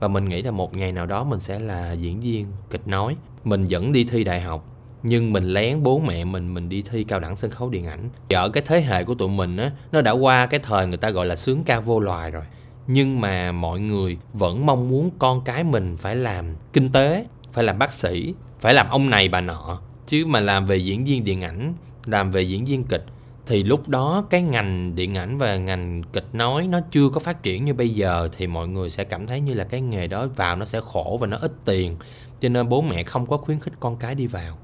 và 0.00 0.08
mình 0.08 0.28
nghĩ 0.28 0.42
là 0.42 0.50
một 0.50 0.76
ngày 0.76 0.92
nào 0.92 1.06
đó 1.06 1.24
mình 1.24 1.40
sẽ 1.40 1.58
là 1.58 1.92
diễn 1.92 2.20
viên 2.20 2.46
kịch 2.70 2.88
nói. 2.88 3.16
Mình 3.44 3.64
vẫn 3.70 3.92
đi 3.92 4.04
thi 4.04 4.24
đại 4.24 4.40
học, 4.40 4.64
nhưng 5.02 5.32
mình 5.32 5.44
lén 5.44 5.82
bố 5.82 5.98
mẹ 5.98 6.24
mình 6.24 6.54
mình 6.54 6.68
đi 6.68 6.82
thi 6.90 7.04
cao 7.04 7.20
đẳng 7.20 7.36
sân 7.36 7.50
khấu 7.50 7.70
điện 7.70 7.86
ảnh. 7.86 8.08
Ở 8.28 8.48
cái 8.48 8.62
thế 8.66 8.80
hệ 8.80 9.04
của 9.04 9.14
tụi 9.14 9.28
mình 9.28 9.56
á, 9.56 9.70
nó 9.92 10.00
đã 10.00 10.10
qua 10.10 10.46
cái 10.46 10.60
thời 10.60 10.86
người 10.86 10.96
ta 10.96 11.10
gọi 11.10 11.26
là 11.26 11.36
sướng 11.36 11.64
ca 11.64 11.80
vô 11.80 12.00
loài 12.00 12.30
rồi. 12.30 12.42
Nhưng 12.86 13.20
mà 13.20 13.52
mọi 13.52 13.80
người 13.80 14.18
vẫn 14.32 14.66
mong 14.66 14.88
muốn 14.88 15.10
con 15.18 15.44
cái 15.44 15.64
mình 15.64 15.96
phải 15.96 16.16
làm 16.16 16.46
kinh 16.72 16.92
tế, 16.92 17.26
phải 17.52 17.64
làm 17.64 17.78
bác 17.78 17.92
sĩ, 17.92 18.34
phải 18.60 18.74
làm 18.74 18.86
ông 18.90 19.10
này 19.10 19.28
bà 19.28 19.40
nọ. 19.40 19.80
Chứ 20.06 20.26
mà 20.26 20.40
làm 20.40 20.66
về 20.66 20.76
diễn 20.76 21.04
viên 21.04 21.24
điện 21.24 21.42
ảnh, 21.42 21.74
làm 22.06 22.30
về 22.30 22.42
diễn 22.42 22.64
viên 22.64 22.84
kịch 22.84 23.04
thì 23.50 23.62
lúc 23.62 23.88
đó 23.88 24.24
cái 24.30 24.42
ngành 24.42 24.94
điện 24.94 25.14
ảnh 25.14 25.38
và 25.38 25.56
ngành 25.56 26.02
kịch 26.12 26.26
nói 26.32 26.66
nó 26.66 26.80
chưa 26.90 27.08
có 27.08 27.20
phát 27.20 27.42
triển 27.42 27.64
như 27.64 27.74
bây 27.74 27.88
giờ 27.88 28.28
thì 28.36 28.46
mọi 28.46 28.68
người 28.68 28.90
sẽ 28.90 29.04
cảm 29.04 29.26
thấy 29.26 29.40
như 29.40 29.54
là 29.54 29.64
cái 29.64 29.80
nghề 29.80 30.06
đó 30.06 30.26
vào 30.36 30.56
nó 30.56 30.64
sẽ 30.64 30.80
khổ 30.80 31.18
và 31.20 31.26
nó 31.26 31.36
ít 31.40 31.52
tiền. 31.64 31.96
Cho 32.40 32.48
nên 32.48 32.68
bố 32.68 32.82
mẹ 32.82 33.02
không 33.02 33.26
có 33.26 33.36
khuyến 33.36 33.60
khích 33.60 33.72
con 33.80 33.96
cái 33.96 34.14
đi 34.14 34.26
vào. 34.26 34.58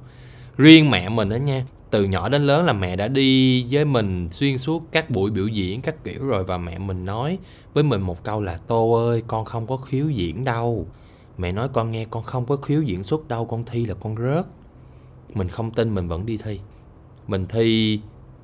Riêng 0.57 0.91
mẹ 0.91 1.09
mình 1.09 1.29
đó 1.29 1.37
nha, 1.37 1.67
từ 1.91 2.05
nhỏ 2.05 2.29
đến 2.29 2.43
lớn 2.43 2.65
là 2.65 2.73
mẹ 2.73 2.97
đã 2.97 3.09
đi 3.09 3.67
với 3.71 3.85
mình 3.85 4.29
xuyên 4.31 4.59
suốt 4.59 4.83
các 4.93 5.11
buổi 5.11 5.31
biểu 5.31 5.47
diễn 5.47 5.83
các 5.83 6.05
kiểu 6.05 6.27
rồi 6.27 6.45
và 6.45 6.59
mẹ 6.59 6.79
mình 6.79 7.05
nói 7.05 7.39
với 7.75 7.85
mình 7.85 8.01
một 8.01 8.25
câu 8.25 8.43
là 8.43 8.59
tô 8.67 8.93
ơi, 8.93 9.23
con 9.27 9.45
không 9.45 9.67
có 9.67 9.77
khiếu 9.77 10.11
diễn 10.11 10.45
đâu. 10.45 10.87
Mẹ 11.39 11.53
nói 11.53 11.69
con 11.73 11.91
nghe, 11.91 12.05
con 12.05 12.23
không 12.23 12.47
có 12.47 12.57
khiếu 12.57 12.83
diễn 12.83 13.03
xuất 13.03 13.29
đâu, 13.29 13.45
con 13.45 13.65
thi 13.65 13.87
là 13.87 13.95
con 13.95 14.17
rớt. 14.17 14.47
Mình 15.35 15.49
không 15.49 15.71
tin, 15.71 15.95
mình 15.95 16.09
vẫn 16.09 16.27
đi 16.27 16.37
thi. 16.37 16.61
Mình 17.27 17.47
thi 17.47 18.01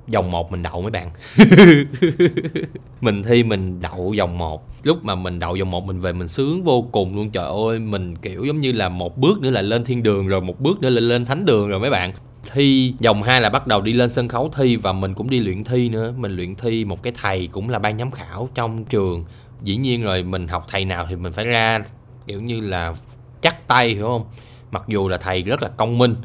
dòng 0.08 0.30
một 0.30 0.50
mình 0.50 0.62
đậu 0.62 0.82
mấy 0.82 0.90
bạn. 0.90 1.10
Mình 3.00 3.22
thi 3.22 3.42
mình 3.42 3.80
đậu 3.80 4.14
vòng 4.18 4.38
một. 4.38 4.68
Lúc 4.82 5.04
mà 5.04 5.14
mình 5.14 5.38
đậu 5.38 5.56
vòng 5.58 5.70
một 5.70 5.84
mình 5.84 5.98
về 5.98 6.12
mình 6.12 6.28
sướng 6.28 6.64
vô 6.64 6.88
cùng 6.92 7.16
luôn. 7.16 7.30
Trời 7.30 7.44
ơi, 7.68 7.78
mình 7.78 8.16
kiểu 8.16 8.44
giống 8.44 8.58
như 8.58 8.72
là 8.72 8.88
một 8.88 9.18
bước 9.18 9.40
nữa 9.40 9.50
là 9.50 9.62
lên 9.62 9.84
thiên 9.84 10.02
đường 10.02 10.28
rồi, 10.28 10.40
một 10.40 10.60
bước 10.60 10.80
nữa 10.80 10.90
là 10.90 11.00
lên 11.00 11.24
thánh 11.24 11.44
đường 11.44 11.68
rồi 11.68 11.80
mấy 11.80 11.90
bạn. 11.90 12.12
Thi 12.52 12.94
vòng 13.04 13.22
2 13.22 13.40
là 13.40 13.50
bắt 13.50 13.66
đầu 13.66 13.80
đi 13.80 13.92
lên 13.92 14.10
sân 14.10 14.28
khấu 14.28 14.50
thi 14.56 14.76
và 14.76 14.92
mình 14.92 15.14
cũng 15.14 15.30
đi 15.30 15.40
luyện 15.40 15.64
thi 15.64 15.88
nữa. 15.88 16.14
Mình 16.16 16.36
luyện 16.36 16.54
thi 16.54 16.84
một 16.84 17.02
cái 17.02 17.12
thầy 17.22 17.46
cũng 17.52 17.68
là 17.68 17.78
ban 17.78 17.98
giám 17.98 18.10
khảo 18.10 18.48
trong 18.54 18.84
trường. 18.84 19.24
Dĩ 19.62 19.76
nhiên 19.76 20.02
rồi, 20.02 20.22
mình 20.22 20.48
học 20.48 20.64
thầy 20.68 20.84
nào 20.84 21.06
thì 21.08 21.16
mình 21.16 21.32
phải 21.32 21.44
ra 21.44 21.78
kiểu 22.26 22.40
như 22.40 22.60
là 22.60 22.94
chắc 23.40 23.68
tay, 23.68 23.88
hiểu 23.88 24.06
không? 24.06 24.24
Mặc 24.70 24.82
dù 24.88 25.08
là 25.08 25.16
thầy 25.16 25.42
rất 25.42 25.62
là 25.62 25.68
công 25.68 25.98
minh, 25.98 26.16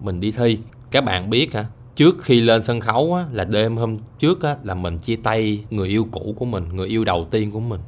mình 0.00 0.20
đi 0.20 0.30
thi. 0.30 0.58
Các 0.90 1.04
bạn 1.04 1.30
biết 1.30 1.54
hả? 1.54 1.64
Trước 1.96 2.16
khi 2.22 2.40
lên 2.40 2.62
sân 2.62 2.80
khấu 2.80 3.14
á, 3.14 3.24
là 3.32 3.44
đêm 3.44 3.76
hôm 3.76 3.98
trước 4.18 4.42
á, 4.42 4.56
là 4.64 4.74
mình 4.74 4.98
chia 4.98 5.16
tay 5.16 5.64
người 5.70 5.88
yêu 5.88 6.08
cũ 6.10 6.34
của 6.38 6.44
mình 6.44 6.64
người 6.72 6.88
yêu 6.88 7.04
đầu 7.04 7.26
tiên 7.30 7.50
của 7.50 7.60
mình. 7.60 7.80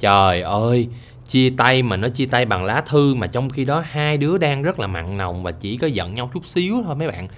Trời 0.00 0.42
ơi 0.42 0.88
chia 1.28 1.50
tay 1.50 1.82
mà 1.82 1.96
nó 1.96 2.08
chia 2.08 2.26
tay 2.26 2.44
bằng 2.44 2.64
lá 2.64 2.80
thư 2.80 3.14
mà 3.14 3.26
trong 3.26 3.50
khi 3.50 3.64
đó 3.64 3.82
hai 3.86 4.16
đứa 4.16 4.38
đang 4.38 4.62
rất 4.62 4.80
là 4.80 4.86
mặn 4.86 5.16
nồng 5.16 5.42
và 5.42 5.52
chỉ 5.52 5.76
có 5.76 5.86
giận 5.86 6.14
nhau 6.14 6.30
chút 6.34 6.46
xíu 6.46 6.82
thôi 6.84 6.96
mấy 6.96 7.08
bạn. 7.08 7.28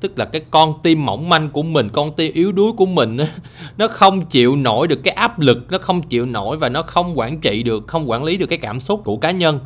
Tức 0.00 0.18
là 0.18 0.24
cái 0.24 0.42
con 0.50 0.74
tim 0.82 1.06
mỏng 1.06 1.28
manh 1.28 1.50
của 1.50 1.62
mình 1.62 1.88
con 1.92 2.12
tim 2.12 2.32
yếu 2.34 2.52
đuối 2.52 2.72
của 2.76 2.86
mình 2.86 3.16
nó 3.76 3.88
không 3.88 4.22
chịu 4.22 4.56
nổi 4.56 4.88
được 4.88 5.00
cái 5.04 5.14
áp 5.14 5.40
lực 5.40 5.66
nó 5.70 5.78
không 5.78 6.02
chịu 6.02 6.26
nổi 6.26 6.56
và 6.56 6.68
nó 6.68 6.82
không 6.82 7.18
quản 7.18 7.40
trị 7.40 7.62
được 7.62 7.86
không 7.86 8.10
quản 8.10 8.24
lý 8.24 8.36
được 8.36 8.46
cái 8.46 8.58
cảm 8.58 8.80
xúc 8.80 9.00
của 9.04 9.16
cá 9.16 9.30
nhân 9.30 9.60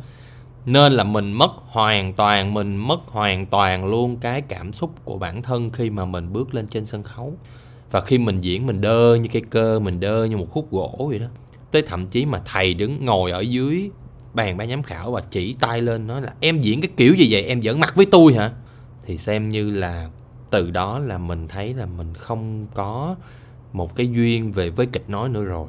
nên 0.67 0.93
là 0.93 1.03
mình 1.03 1.33
mất 1.33 1.51
hoàn 1.67 2.13
toàn, 2.13 2.53
mình 2.53 2.75
mất 2.75 2.99
hoàn 3.07 3.45
toàn 3.45 3.85
luôn 3.85 4.17
cái 4.17 4.41
cảm 4.41 4.73
xúc 4.73 4.91
của 5.03 5.17
bản 5.17 5.41
thân 5.41 5.69
khi 5.69 5.89
mà 5.89 6.05
mình 6.05 6.33
bước 6.33 6.53
lên 6.53 6.67
trên 6.67 6.85
sân 6.85 7.03
khấu. 7.03 7.33
Và 7.91 8.01
khi 8.01 8.17
mình 8.17 8.41
diễn, 8.41 8.65
mình 8.65 8.81
đơ 8.81 9.15
như 9.15 9.29
cái 9.31 9.41
cơ, 9.49 9.79
mình 9.79 9.99
đơ 9.99 10.25
như 10.25 10.37
một 10.37 10.47
khúc 10.51 10.71
gỗ 10.71 11.07
vậy 11.09 11.19
đó. 11.19 11.25
Tới 11.71 11.81
thậm 11.81 12.07
chí 12.07 12.25
mà 12.25 12.41
thầy 12.45 12.73
đứng 12.73 13.05
ngồi 13.05 13.31
ở 13.31 13.39
dưới 13.39 13.89
bàn 14.33 14.57
ban 14.57 14.69
giám 14.69 14.83
khảo 14.83 15.11
và 15.11 15.21
chỉ 15.31 15.55
tay 15.59 15.81
lên 15.81 16.07
nói 16.07 16.21
là, 16.21 16.33
em 16.39 16.59
diễn 16.59 16.81
cái 16.81 16.91
kiểu 16.97 17.13
gì 17.13 17.27
vậy? 17.31 17.43
Em 17.43 17.61
giỡn 17.61 17.79
mặt 17.79 17.95
với 17.95 18.05
tôi 18.05 18.33
hả? 18.33 18.51
Thì 19.05 19.17
xem 19.17 19.49
như 19.49 19.71
là 19.71 20.09
từ 20.49 20.71
đó 20.71 20.99
là 20.99 21.17
mình 21.17 21.47
thấy 21.47 21.73
là 21.73 21.85
mình 21.85 22.13
không 22.13 22.67
có 22.73 23.15
một 23.73 23.95
cái 23.95 24.07
duyên 24.07 24.51
về 24.51 24.69
với 24.69 24.85
kịch 24.85 25.09
nói 25.09 25.29
nữa 25.29 25.43
rồi. 25.43 25.67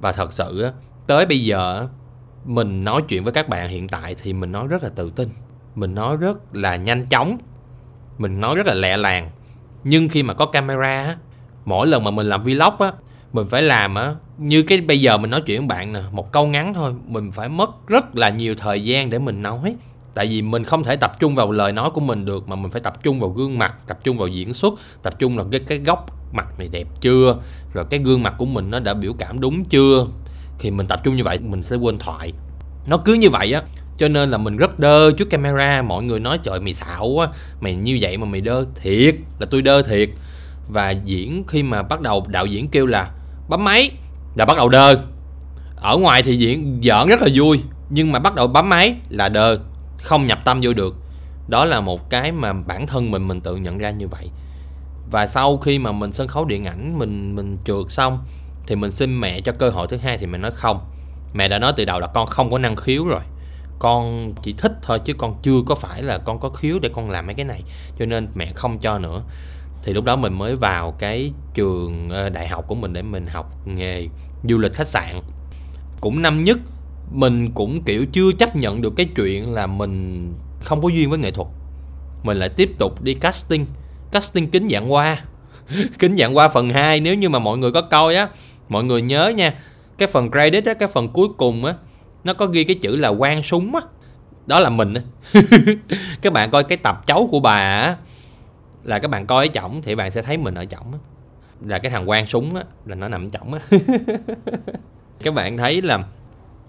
Và 0.00 0.12
thật 0.12 0.32
sự 0.32 0.62
á, 0.62 0.72
tới 1.06 1.26
bây 1.26 1.44
giờ 1.44 1.88
mình 2.44 2.84
nói 2.84 3.02
chuyện 3.08 3.24
với 3.24 3.32
các 3.32 3.48
bạn 3.48 3.68
hiện 3.68 3.88
tại 3.88 4.16
thì 4.22 4.32
mình 4.32 4.52
nói 4.52 4.66
rất 4.68 4.82
là 4.82 4.88
tự 4.88 5.10
tin. 5.10 5.28
Mình 5.74 5.94
nói 5.94 6.16
rất 6.16 6.54
là 6.54 6.76
nhanh 6.76 7.06
chóng. 7.06 7.38
Mình 8.18 8.40
nói 8.40 8.56
rất 8.56 8.66
là 8.66 8.74
lẹ 8.74 8.96
làng. 8.96 9.30
Nhưng 9.84 10.08
khi 10.08 10.22
mà 10.22 10.34
có 10.34 10.46
camera 10.46 11.04
á, 11.04 11.16
mỗi 11.64 11.86
lần 11.86 12.04
mà 12.04 12.10
mình 12.10 12.26
làm 12.26 12.42
vlog 12.42 12.74
á, 12.78 12.92
mình 13.32 13.48
phải 13.48 13.62
làm 13.62 13.94
á, 13.94 14.14
như 14.38 14.62
cái 14.62 14.80
bây 14.80 15.00
giờ 15.00 15.18
mình 15.18 15.30
nói 15.30 15.40
chuyện 15.46 15.60
với 15.60 15.68
bạn 15.68 15.92
nè, 15.92 16.00
một 16.12 16.32
câu 16.32 16.46
ngắn 16.46 16.74
thôi, 16.74 16.94
mình 17.06 17.30
phải 17.30 17.48
mất 17.48 17.88
rất 17.88 18.16
là 18.16 18.28
nhiều 18.28 18.54
thời 18.54 18.84
gian 18.84 19.10
để 19.10 19.18
mình 19.18 19.42
nói. 19.42 19.76
Tại 20.14 20.26
vì 20.26 20.42
mình 20.42 20.64
không 20.64 20.84
thể 20.84 20.96
tập 20.96 21.12
trung 21.20 21.34
vào 21.34 21.52
lời 21.52 21.72
nói 21.72 21.90
của 21.90 22.00
mình 22.00 22.24
được, 22.24 22.48
mà 22.48 22.56
mình 22.56 22.70
phải 22.70 22.80
tập 22.80 23.02
trung 23.02 23.20
vào 23.20 23.30
gương 23.30 23.58
mặt, 23.58 23.76
tập 23.86 23.98
trung 24.04 24.18
vào 24.18 24.28
diễn 24.28 24.52
xuất, 24.52 24.74
tập 25.02 25.18
trung 25.18 25.36
vào 25.36 25.46
cái 25.50 25.60
cái 25.60 25.78
góc 25.78 26.06
mặt 26.32 26.46
này 26.58 26.68
đẹp 26.72 26.88
chưa, 27.00 27.36
rồi 27.72 27.84
cái 27.90 28.00
gương 28.00 28.22
mặt 28.22 28.34
của 28.38 28.46
mình 28.46 28.70
nó 28.70 28.80
đã 28.80 28.94
biểu 28.94 29.12
cảm 29.18 29.40
đúng 29.40 29.64
chưa 29.64 30.06
thì 30.58 30.70
mình 30.70 30.86
tập 30.86 31.00
trung 31.04 31.16
như 31.16 31.24
vậy, 31.24 31.38
mình 31.42 31.62
sẽ 31.62 31.76
quên 31.76 31.98
thoại. 31.98 32.32
Nó 32.86 32.96
cứ 32.96 33.14
như 33.14 33.30
vậy 33.30 33.52
á, 33.52 33.62
cho 33.96 34.08
nên 34.08 34.30
là 34.30 34.38
mình 34.38 34.56
rất 34.56 34.78
đơ 34.78 35.12
trước 35.12 35.30
camera. 35.30 35.82
Mọi 35.82 36.02
người 36.02 36.20
nói, 36.20 36.38
trời, 36.42 36.60
mày 36.60 36.74
xạo 36.74 37.06
quá, 37.06 37.28
mày 37.60 37.74
như 37.74 37.98
vậy 38.00 38.16
mà 38.16 38.26
mày 38.26 38.40
đơ 38.40 38.64
thiệt, 38.74 39.14
là 39.38 39.46
tôi 39.50 39.62
đơ 39.62 39.82
thiệt. 39.82 40.10
Và 40.68 40.90
diễn 40.90 41.44
khi 41.48 41.62
mà 41.62 41.82
bắt 41.82 42.00
đầu, 42.00 42.26
đạo 42.28 42.46
diễn 42.46 42.68
kêu 42.68 42.86
là, 42.86 43.10
bấm 43.48 43.64
máy. 43.64 43.90
Là 44.34 44.44
bắt 44.44 44.56
đầu 44.56 44.68
đơ. 44.68 44.98
Ở 45.76 45.96
ngoài 45.96 46.22
thì 46.22 46.36
diễn 46.36 46.80
giỡn 46.82 47.08
rất 47.08 47.22
là 47.22 47.28
vui, 47.34 47.60
nhưng 47.90 48.12
mà 48.12 48.18
bắt 48.18 48.34
đầu 48.34 48.46
bấm 48.46 48.68
máy 48.68 48.96
là 49.08 49.28
đơ, 49.28 49.58
không 50.02 50.26
nhập 50.26 50.38
tâm 50.44 50.58
vô 50.62 50.72
được. 50.72 50.96
Đó 51.48 51.64
là 51.64 51.80
một 51.80 52.10
cái 52.10 52.32
mà 52.32 52.52
bản 52.52 52.86
thân 52.86 53.10
mình 53.10 53.28
mình 53.28 53.40
tự 53.40 53.56
nhận 53.56 53.78
ra 53.78 53.90
như 53.90 54.08
vậy. 54.08 54.28
Và 55.10 55.26
sau 55.26 55.56
khi 55.56 55.78
mà 55.78 55.92
mình 55.92 56.12
sân 56.12 56.28
khấu 56.28 56.44
điện 56.44 56.64
ảnh, 56.64 56.98
mình 56.98 57.36
mình 57.36 57.58
trượt 57.64 57.84
xong 57.88 58.18
thì 58.66 58.76
mình 58.76 58.90
xin 58.90 59.20
mẹ 59.20 59.40
cho 59.40 59.52
cơ 59.52 59.70
hội 59.70 59.86
thứ 59.86 59.96
hai 59.96 60.18
thì 60.18 60.26
mẹ 60.26 60.38
nói 60.38 60.50
không. 60.50 60.80
Mẹ 61.34 61.48
đã 61.48 61.58
nói 61.58 61.72
từ 61.76 61.84
đầu 61.84 62.00
là 62.00 62.06
con 62.06 62.26
không 62.26 62.50
có 62.50 62.58
năng 62.58 62.76
khiếu 62.76 63.06
rồi. 63.06 63.20
Con 63.78 64.32
chỉ 64.42 64.54
thích 64.58 64.72
thôi 64.82 64.98
chứ 65.04 65.14
con 65.14 65.34
chưa 65.42 65.60
có 65.66 65.74
phải 65.74 66.02
là 66.02 66.18
con 66.18 66.40
có 66.40 66.48
khiếu 66.48 66.78
để 66.78 66.88
con 66.88 67.10
làm 67.10 67.26
mấy 67.26 67.34
cái 67.34 67.44
này. 67.44 67.62
Cho 67.98 68.06
nên 68.06 68.28
mẹ 68.34 68.52
không 68.54 68.78
cho 68.78 68.98
nữa. 68.98 69.22
Thì 69.82 69.92
lúc 69.92 70.04
đó 70.04 70.16
mình 70.16 70.32
mới 70.32 70.56
vào 70.56 70.92
cái 70.92 71.32
trường 71.54 72.08
ờ, 72.10 72.28
đại 72.28 72.48
học 72.48 72.64
của 72.68 72.74
mình 72.74 72.92
để 72.92 73.02
mình 73.02 73.26
học 73.26 73.66
nghề 73.66 74.08
du 74.48 74.58
lịch 74.58 74.74
khách 74.74 74.88
sạn. 74.88 75.20
Cũng 76.00 76.22
năm 76.22 76.44
nhất, 76.44 76.58
mình 77.12 77.50
cũng, 77.54 77.82
kiểu, 77.84 78.06
chưa 78.12 78.32
chấp 78.32 78.56
nhận 78.56 78.82
được 78.82 78.92
cái 78.96 79.06
chuyện 79.16 79.54
là 79.54 79.66
mình 79.66 80.28
không 80.60 80.82
có 80.82 80.88
duyên 80.88 81.10
với 81.10 81.18
nghệ 81.18 81.30
thuật. 81.30 81.48
Mình 82.22 82.36
lại 82.36 82.48
tiếp 82.48 82.70
tục 82.78 83.02
đi 83.02 83.14
casting. 83.14 83.66
Casting 84.12 84.50
kính 84.50 84.68
dạng 84.68 84.92
qua 84.92 85.18
kính 85.98 86.16
dạng 86.16 86.36
qua 86.36 86.48
phần 86.48 86.70
2 86.70 87.00
nếu 87.00 87.14
như 87.14 87.28
mà 87.28 87.38
mọi 87.38 87.58
người 87.58 87.72
có 87.72 87.80
coi 87.80 88.14
á 88.14 88.28
mọi 88.68 88.84
người 88.84 89.02
nhớ 89.02 89.28
nha, 89.28 89.54
cái 89.98 90.08
phần 90.08 90.30
credit 90.30 90.66
á, 90.66 90.74
cái 90.74 90.88
phần 90.88 91.08
cuối 91.08 91.28
cùng 91.36 91.64
á, 91.64 91.74
nó 92.24 92.34
có 92.34 92.46
ghi 92.46 92.64
cái 92.64 92.76
chữ 92.82 92.96
là 92.96 93.08
quan 93.08 93.42
súng 93.42 93.74
á. 93.74 93.80
Đó 94.46 94.60
là 94.60 94.70
mình 94.70 94.94
á. 94.94 95.02
Các 96.22 96.32
bạn 96.32 96.50
coi 96.50 96.64
cái 96.64 96.78
tập 96.78 97.02
cháu 97.06 97.28
của 97.30 97.40
bà 97.40 97.58
á, 97.58 97.96
là 98.84 98.98
các 98.98 99.08
bạn 99.08 99.26
coi 99.26 99.46
ở 99.46 99.52
chổng 99.54 99.82
thì 99.82 99.94
bạn 99.94 100.10
sẽ 100.10 100.22
thấy 100.22 100.36
mình 100.36 100.54
ở 100.54 100.64
chổng 100.64 100.92
á. 100.92 100.98
Là 101.60 101.78
cái 101.78 101.90
thằng 101.90 102.10
quan 102.10 102.26
súng 102.26 102.54
á, 102.54 102.62
là 102.86 102.94
nó 102.94 103.08
nằm 103.08 103.30
chổng 103.30 103.54
á. 103.54 103.60
Các 105.22 105.34
bạn 105.34 105.56
thấy 105.56 105.82
là 105.82 105.98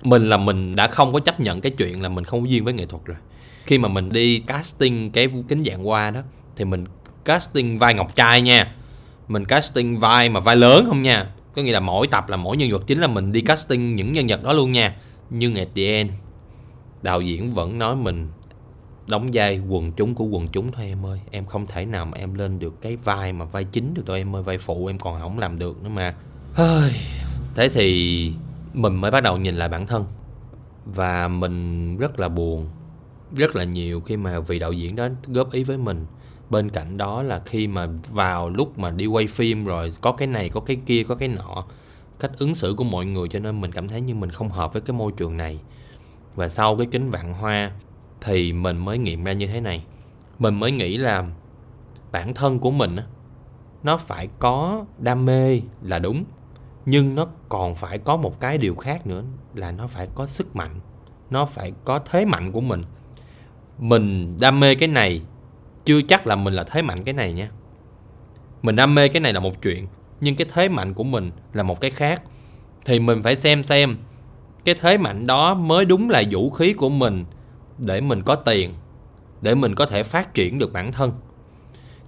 mình 0.04 0.30
là 0.30 0.38
mình 0.38 0.76
đã 0.76 0.88
không 0.88 1.14
có 1.14 1.20
chấp 1.20 1.40
nhận 1.40 1.62
cái 1.62 1.72
chuyện 1.78 2.02
là 2.02 2.10
mình 2.10 2.24
không 2.24 2.42
có 2.42 2.48
duyên 2.48 2.64
với 2.64 2.74
nghệ 2.74 2.86
thuật 2.86 3.06
rồi. 3.06 3.18
Khi 3.66 3.78
mà 3.78 3.90
mình 3.90 4.10
đi 4.10 4.40
casting 4.40 5.10
cái 5.10 5.30
kính 5.48 5.64
dạng 5.66 5.88
qua 5.88 6.12
đó, 6.12 6.20
thì 6.56 6.66
mình 6.66 6.86
casting 7.26 7.80
vai 7.80 7.94
ngọc 7.94 8.16
trai 8.16 8.42
nha. 8.42 8.72
Mình 9.28 9.46
casting 9.46 10.00
vai 10.00 10.30
mà 10.30 10.40
vai 10.40 10.56
lớn 10.56 10.86
không 10.88 11.02
nha 11.02 11.26
có 11.56 11.62
nghĩa 11.62 11.72
là 11.72 11.80
mỗi 11.80 12.08
tập 12.08 12.30
là 12.30 12.38
mỗi 12.38 12.58
nhân 12.58 12.72
vật 12.72 12.84
chính 12.88 13.00
là 13.00 13.08
mình 13.08 13.32
đi 13.32 13.42
casting 13.42 13.94
những 13.94 14.12
nhân 14.12 14.28
vật 14.28 14.44
đó 14.44 14.54
luôn 14.54 14.72
nha. 14.72 14.96
Nhưng 15.30 15.56
at 15.56 15.68
the 15.76 15.84
end, 15.84 16.12
đạo 17.02 17.22
diễn 17.22 17.54
vẫn 17.54 17.80
nói 17.80 17.96
mình 17.96 18.28
đóng 19.08 19.28
vai 19.34 19.60
quần 19.60 19.92
chúng 19.92 20.16
của 20.16 20.26
quần 20.26 20.48
chúng 20.48 20.72
thôi 20.72 20.86
em 20.86 21.06
ơi. 21.06 21.20
Em 21.32 21.46
không 21.46 21.68
thể 21.68 21.86
nào 21.86 22.06
mà 22.06 22.18
em 22.18 22.34
lên 22.34 22.60
được 22.60 22.82
cái 22.82 22.96
vai 22.96 23.34
mà 23.34 23.46
vai 23.46 23.64
chính 23.64 23.94
được 23.94 24.06
đâu 24.06 24.16
em 24.16 24.36
ơi. 24.36 24.44
Vai 24.44 24.58
phụ 24.58 24.86
em 24.86 25.00
còn 25.00 25.20
không 25.22 25.40
làm 25.40 25.60
được 25.60 25.84
nữa 25.84 25.90
mà. 25.90 26.16
Thế 27.56 27.70
thì 27.74 28.34
mình 28.74 28.96
mới 28.96 29.12
bắt 29.12 29.24
đầu 29.24 29.38
nhìn 29.38 29.56
lại 29.56 29.70
bản 29.70 29.88
thân. 29.88 30.06
Và 30.86 31.28
mình 31.28 31.98
rất 31.98 32.20
là 32.20 32.30
buồn, 32.30 32.70
rất 33.36 33.56
là 33.56 33.64
nhiều 33.64 34.02
khi 34.02 34.18
mà 34.18 34.40
vị 34.40 34.60
đạo 34.60 34.72
diễn 34.72 34.96
đó 34.96 35.08
góp 35.28 35.52
ý 35.52 35.64
với 35.64 35.78
mình 35.78 36.06
bên 36.50 36.70
cạnh 36.70 36.98
đó 36.98 37.24
là 37.24 37.42
khi 37.46 37.68
mà 37.68 37.88
vào 38.12 38.50
lúc 38.50 38.80
mà 38.80 38.92
đi 38.92 39.06
quay 39.06 39.28
phim 39.28 39.66
rồi, 39.66 39.90
có 40.02 40.12
cái 40.12 40.28
này, 40.28 40.50
có 40.50 40.60
cái 40.60 40.78
kia, 40.86 41.04
có 41.04 41.16
cái 41.16 41.28
nọ, 41.28 41.66
cách 42.20 42.32
ứng 42.38 42.56
xử 42.56 42.74
của 42.78 42.84
mọi 42.84 43.06
người 43.06 43.28
cho 43.28 43.40
nên 43.40 43.62
mình 43.62 43.72
cảm 43.72 43.88
thấy 43.88 44.02
như 44.02 44.16
mình 44.16 44.30
không 44.30 44.50
hợp 44.50 44.74
với 44.74 44.82
cái 44.82 44.98
môi 44.98 45.12
trường 45.18 45.38
này. 45.38 45.60
Và 46.36 46.50
sau 46.50 46.78
cái 46.78 46.88
kính 46.92 47.10
vạn 47.10 47.34
hoa 47.34 47.72
thì 48.22 48.54
mình 48.54 48.78
mới 48.78 48.98
nghiệm 48.98 49.24
ra 49.24 49.34
như 49.34 49.48
thế 49.48 49.62
này. 49.62 49.84
Mình 50.40 50.60
mới 50.60 50.72
nghĩ 50.72 50.98
là 50.98 51.26
bản 52.12 52.34
thân 52.34 52.60
của 52.60 52.72
mình 52.72 52.96
nó 53.84 53.98
phải 53.98 54.28
có 54.40 54.86
đam 54.98 55.26
mê 55.26 55.62
là 55.82 56.00
đúng, 56.00 56.24
nhưng 56.86 57.16
nó 57.16 57.28
còn 57.50 57.76
phải 57.76 57.98
có 57.98 58.18
một 58.18 58.40
cái 58.40 58.58
điều 58.58 58.76
khác 58.76 59.08
nữa 59.08 59.24
là 59.56 59.72
nó 59.72 59.88
phải 59.88 60.08
có 60.16 60.26
sức 60.26 60.56
mạnh, 60.56 60.80
nó 61.30 61.46
phải 61.46 61.74
có 61.86 62.00
thế 62.00 62.26
mạnh 62.26 62.52
của 62.52 62.62
mình. 62.62 62.82
Mình 63.80 64.38
đam 64.40 64.60
mê 64.60 64.76
cái 64.76 64.88
này 64.88 65.22
chưa 65.86 66.02
chắc 66.02 66.28
là 66.28 66.36
mình 66.36 66.54
là 66.54 66.64
thế 66.64 66.82
mạnh 66.82 67.04
cái 67.04 67.14
này 67.14 67.34
nha. 67.34 67.50
Mình 68.62 68.76
đam 68.76 68.96
mê 68.96 69.08
cái 69.08 69.20
này 69.20 69.34
là 69.34 69.40
một 69.40 69.62
chuyện, 69.62 69.88
nhưng 70.22 70.36
cái 70.36 70.48
thế 70.54 70.70
mạnh 70.70 70.94
của 70.94 71.04
mình 71.04 71.32
là 71.54 71.64
một 71.64 71.82
cái 71.82 71.92
khác. 71.92 72.22
Thì 72.86 73.00
mình 73.00 73.24
phải 73.24 73.36
xem 73.36 73.64
xem, 73.64 73.98
cái 74.66 74.76
thế 74.82 74.98
mạnh 74.98 75.28
đó 75.28 75.54
mới 75.54 75.86
đúng 75.86 76.10
là 76.10 76.24
vũ 76.32 76.50
khí 76.50 76.74
của 76.74 76.90
mình 76.90 77.26
để 77.78 78.02
mình 78.02 78.24
có 78.24 78.36
tiền, 78.36 78.74
để 79.42 79.56
mình 79.56 79.76
có 79.76 79.86
thể 79.86 80.04
phát 80.04 80.34
triển 80.34 80.60
được 80.60 80.74
bản 80.74 80.92
thân. 80.92 81.12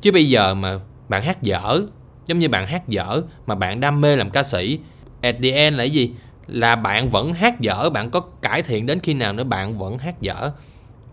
Chứ 0.02 0.12
bây 0.12 0.30
giờ 0.30 0.54
mà 0.54 0.80
bạn 1.10 1.24
hát 1.24 1.42
dở, 1.42 1.82
giống 2.26 2.40
như 2.40 2.50
bạn 2.50 2.68
hát 2.68 2.88
dở 2.88 3.22
mà 3.46 3.56
bạn 3.56 3.80
đam 3.80 4.02
mê 4.02 4.16
làm 4.16 4.30
ca 4.30 4.44
sĩ, 4.44 4.80
at 5.22 5.36
the 5.44 5.50
end 5.50 5.78
là 5.78 5.82
cái 5.84 5.90
gì? 5.90 6.14
Là 6.48 6.76
bạn 6.76 7.10
vẫn 7.10 7.34
hát 7.34 7.60
dở, 7.60 7.90
bạn 7.90 8.10
có 8.10 8.20
cải 8.20 8.62
thiện 8.62 8.86
đến 8.86 9.00
khi 9.00 9.14
nào 9.14 9.34
nữa 9.34 9.44
bạn 9.44 9.78
vẫn 9.78 9.98
hát 9.98 10.22
dở 10.22 10.52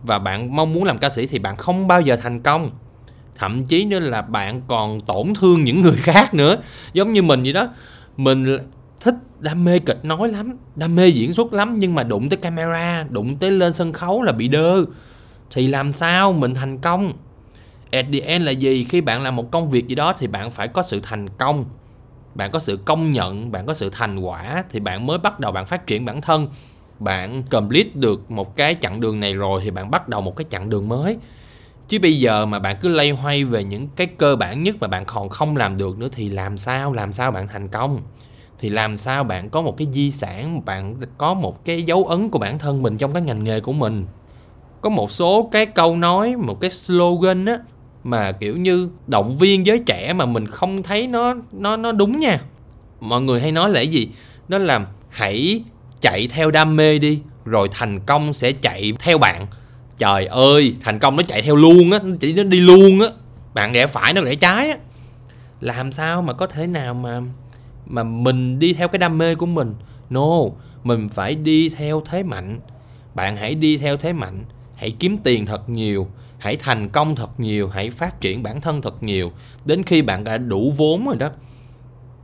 và 0.06 0.18
bạn 0.18 0.56
mong 0.56 0.73
muốn 0.73 0.84
làm 0.84 0.99
ca 0.99 1.11
sĩ 1.11 1.26
thì 1.26 1.38
bạn 1.38 1.56
không 1.56 1.87
bao 1.87 2.00
giờ 2.00 2.16
thành 2.16 2.42
công. 2.42 2.70
Thậm 3.34 3.64
chí 3.64 3.84
nữa 3.84 4.00
là 4.00 4.23
bạn 4.23 4.62
còn 4.68 5.00
tổn 5.00 5.34
thương 5.34 5.62
những 5.62 5.80
người 5.80 5.96
khác 5.96 6.34
nữa. 6.34 6.56
Giống 6.92 7.12
như 7.12 7.23
mình 7.23 7.42
vậy 7.42 7.52
đó. 7.52 7.68
Mình 8.16 8.58
thích 9.00 9.14
đam 9.38 9.64
mê 9.64 9.78
kịch 9.78 10.04
nói 10.04 10.28
lắm, 10.28 10.56
đam 10.75 10.94
mê 10.94 11.08
diễn 11.08 11.32
xuất 11.32 11.52
lắm, 11.52 11.78
nhưng 11.78 11.94
mà 11.94 12.02
đụng 12.02 12.28
tới 12.28 12.37
camera, 12.37 13.04
đụng 13.11 13.37
tới 13.37 13.50
lên 13.50 13.73
sân 13.73 13.92
khấu 13.92 14.23
là 14.23 14.32
bị 14.32 14.49
đơ. 14.49 14.84
Thì 15.50 15.66
làm 15.66 15.92
sao 15.92 16.32
mình 16.32 16.54
thành 16.54 16.78
công? 16.78 17.12
At 17.90 18.06
the 18.12 18.18
end 18.18 18.44
là 18.44 18.50
gì? 18.50 18.84
Khi 18.84 19.00
bạn 19.00 19.23
làm 19.23 19.37
một 19.37 19.50
công 19.50 19.70
việc 19.70 19.88
gì 19.88 19.94
đó 19.94 20.14
thì 20.18 20.26
bạn 20.26 20.50
phải 20.50 20.68
có 20.68 20.82
sự 20.82 21.00
thành 21.02 21.28
công. 21.28 21.64
Bạn 22.34 22.50
có 22.50 22.58
sự 22.58 22.78
công 22.84 23.12
nhận, 23.12 23.52
bạn 23.52 23.66
có 23.66 23.75
sự 23.75 23.90
thành 23.90 24.18
quả 24.18 24.64
thì 24.70 24.80
bạn 24.80 25.06
mới 25.06 25.18
bắt 25.18 25.40
đầu 25.40 25.52
bạn 25.52 25.66
phát 25.66 25.87
triển 25.87 26.04
bản 26.04 26.20
thân 26.20 26.49
bạn 27.04 27.42
complete 27.50 27.90
được 27.94 28.30
một 28.30 28.56
cái 28.56 28.76
chặng 28.80 29.00
đường 29.00 29.20
này 29.20 29.34
rồi 29.34 29.61
thì 29.64 29.70
bạn 29.70 29.90
bắt 29.90 30.08
đầu 30.08 30.20
một 30.20 30.37
cái 30.37 30.44
chặng 30.50 30.70
đường 30.70 30.88
mới. 30.88 31.16
Chứ 31.88 31.99
bây 31.99 32.18
giờ 32.18 32.46
mà 32.46 32.58
bạn 32.58 32.76
cứ 32.80 32.88
lay 32.88 33.11
hoay 33.11 33.44
về 33.44 33.64
những 33.64 33.88
cái 33.96 34.06
cơ 34.06 34.37
bản 34.37 34.62
nhất 34.62 34.76
mà 34.80 34.88
bạn 34.88 35.04
còn 35.04 35.28
không 35.28 35.56
làm 35.56 35.76
được 35.76 35.99
nữa 35.99 36.08
thì 36.12 36.28
làm 36.28 36.58
sao 36.58 36.92
làm 36.92 37.12
sao 37.12 37.30
bạn 37.30 37.49
thành 37.49 37.68
công? 37.68 38.00
Thì 38.58 38.70
làm 38.70 38.96
sao 38.96 39.25
bạn 39.25 39.50
có 39.50 39.62
một 39.62 39.76
cái 39.76 39.88
di 39.92 40.11
sản, 40.11 40.64
bạn 40.64 40.96
có 41.18 41.34
một 41.34 41.64
cái 41.64 41.82
dấu 41.82 42.04
ấn 42.04 42.28
của 42.30 42.38
bản 42.38 42.58
thân 42.58 42.82
mình 42.82 42.96
trong 42.96 43.12
cái 43.12 43.23
ngành 43.23 43.44
nghề 43.44 43.61
của 43.61 43.73
mình? 43.73 44.06
Có 44.80 44.90
một 44.90 45.11
số 45.11 45.49
cái 45.52 45.66
câu 45.66 45.96
nói, 45.96 46.37
một 46.37 46.61
cái 46.61 46.70
slogan 46.70 47.44
á, 47.44 47.58
mà 48.04 48.32
kiểu 48.32 48.56
như 48.56 48.88
động 49.06 49.38
viên 49.38 49.66
giới 49.66 49.78
trẻ 49.78 50.12
mà 50.12 50.26
mình 50.26 50.46
không 50.46 50.82
thấy 50.82 51.06
nó 51.06 51.34
nó 51.52 51.76
nó 51.76 51.92
đúng 51.92 52.20
nha. 52.20 52.40
Mọi 53.00 53.20
người 53.20 53.40
hay 53.40 53.52
nói 53.52 53.68
là 53.68 53.75
cái 53.75 53.88
gì? 53.88 54.08
Nó 54.49 54.58
làm 54.58 54.87
hãy 55.08 55.62
chạy 56.00 56.26
theo 56.26 56.50
đam 56.50 56.76
mê 56.76 56.98
đi, 56.98 57.20
rồi 57.44 57.68
thành 57.72 58.00
công 58.00 58.32
sẽ 58.32 58.52
chạy 58.52 58.92
theo 58.98 59.18
bạn. 59.18 59.46
Trời 59.98 60.26
ơi, 60.26 60.74
thành 60.82 60.98
công 60.98 61.16
nó 61.16 61.22
chạy 61.22 61.42
theo 61.42 61.56
luôn 61.56 61.90
á, 61.90 61.98
nó 62.02 62.16
chỉ 62.20 62.32
nó 62.32 62.42
đi 62.42 62.60
luôn 62.60 63.00
á. 63.00 63.06
Bạn 63.54 63.72
rẽ 63.72 63.86
phải, 63.86 64.12
nó 64.12 64.22
rẽ 64.22 64.34
trái 64.34 64.70
á. 64.70 64.76
Làm 65.60 65.92
sao 65.92 66.22
mà 66.22 66.32
có 66.32 66.46
thể 66.46 66.66
nào 66.66 66.94
mà 66.94 67.20
mà 67.86 68.02
mình 68.02 68.58
đi 68.58 68.72
theo 68.72 68.88
cái 68.88 68.98
đam 68.98 69.18
mê 69.18 69.34
của 69.34 69.46
mình? 69.46 69.74
No, 70.10 70.38
mình 70.84 71.08
phải 71.08 71.34
đi 71.34 71.68
theo 71.68 72.02
thế 72.10 72.22
mạnh. 72.22 72.60
Bạn 73.14 73.36
hãy 73.36 73.54
đi 73.54 73.76
theo 73.76 73.96
thế 73.96 74.12
mạnh, 74.12 74.44
hãy 74.74 74.96
kiếm 74.98 75.18
tiền 75.24 75.46
thật 75.46 75.68
nhiều, 75.68 76.08
hãy 76.38 76.56
thành 76.56 76.88
công 76.88 77.16
thật 77.16 77.40
nhiều, 77.40 77.68
hãy 77.68 77.90
phát 77.90 78.20
triển 78.20 78.42
bản 78.42 78.60
thân 78.60 78.82
thật 78.82 79.02
nhiều. 79.02 79.32
Đến 79.64 79.82
khi 79.82 80.02
bạn 80.02 80.24
đã 80.24 80.38
đủ 80.38 80.72
vốn 80.76 81.06
rồi 81.06 81.16
đó 81.16 81.30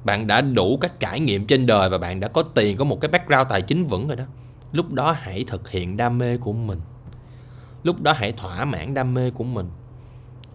bạn 0.05 0.27
đã 0.27 0.41
đủ 0.41 0.79
các 0.81 1.01
trải 1.01 1.21
nghiệm 1.21 1.47
trên 1.47 1.67
đời 1.67 1.89
và 1.89 1.99
bạn 1.99 2.21
đã 2.21 2.29
có 2.29 2.43
tiền, 2.43 2.77
có 2.77 2.85
một 2.85 3.01
cái 3.01 3.11
background 3.11 3.49
tài 3.49 3.63
chính 3.63 3.85
vững 3.85 4.07
rồi 4.09 4.17
đó. 4.17 4.25
Lúc 4.73 4.93
đó 4.93 5.13
hãy 5.13 5.45
thực 5.45 5.71
hiện 5.71 5.97
đam 5.97 6.19
mê 6.19 6.37
của 6.37 6.53
mình. 6.53 6.81
Lúc 7.83 8.03
đó 8.03 8.13
hãy 8.13 8.33
thỏa 8.33 8.65
mãn 8.65 8.95
đam 8.95 9.15
mê 9.15 9.31
của 9.31 9.45
mình. 9.45 9.71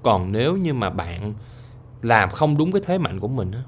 Còn 0.03 0.31
nếu 0.31 0.57
như 0.57 0.73
mà 0.73 0.89
bạn 0.89 1.33
làm 2.01 2.29
không 2.29 2.57
đúng 2.57 2.71
cái 2.71 2.81
thế 2.85 2.97
mạnh 2.97 3.19
của 3.19 3.27
mình 3.27 3.51
á, 3.51 3.63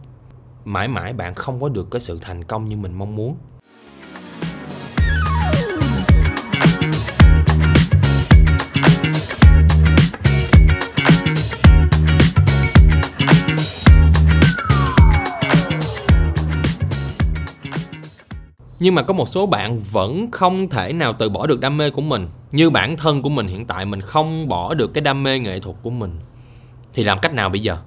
mãi 0.66 0.88
mãi 0.88 1.14
bạn 1.14 1.36
không 1.36 1.62
có 1.62 1.70
được 1.70 1.88
cái 1.92 2.00
sự 2.00 2.20
thành 2.22 2.44
công 2.44 2.66
như 2.66 2.78
mình 2.78 2.94
mong 2.94 3.16
muốn. 3.16 3.38
Nhưng 18.80 18.96
mà 18.96 19.02
có 19.02 19.14
một 19.14 19.30
số 19.30 19.46
bạn 19.46 19.80
vẫn 19.92 20.32
không 20.32 20.70
thể 20.70 20.94
nào 20.94 21.14
từ 21.14 21.30
bỏ 21.30 21.48
được 21.48 21.60
đam 21.60 21.78
mê 21.78 21.90
của 21.90 22.02
mình. 22.02 22.28
Như 22.52 22.70
bản 22.70 22.98
thân 22.98 23.22
của 23.22 23.30
mình 23.30 23.48
hiện 23.48 23.66
tại, 23.66 23.86
mình 23.86 24.02
không 24.02 24.48
bỏ 24.48 24.74
được 24.74 24.94
cái 24.94 25.02
đam 25.02 25.24
mê 25.24 25.40
nghệ 25.40 25.60
thuật 25.60 25.76
của 25.84 25.90
mình. 25.90 26.20
Thì 26.94 27.04
làm 27.04 27.18
cách 27.18 27.34
nào 27.34 27.50
bây 27.50 27.60
giờ? 27.60 27.78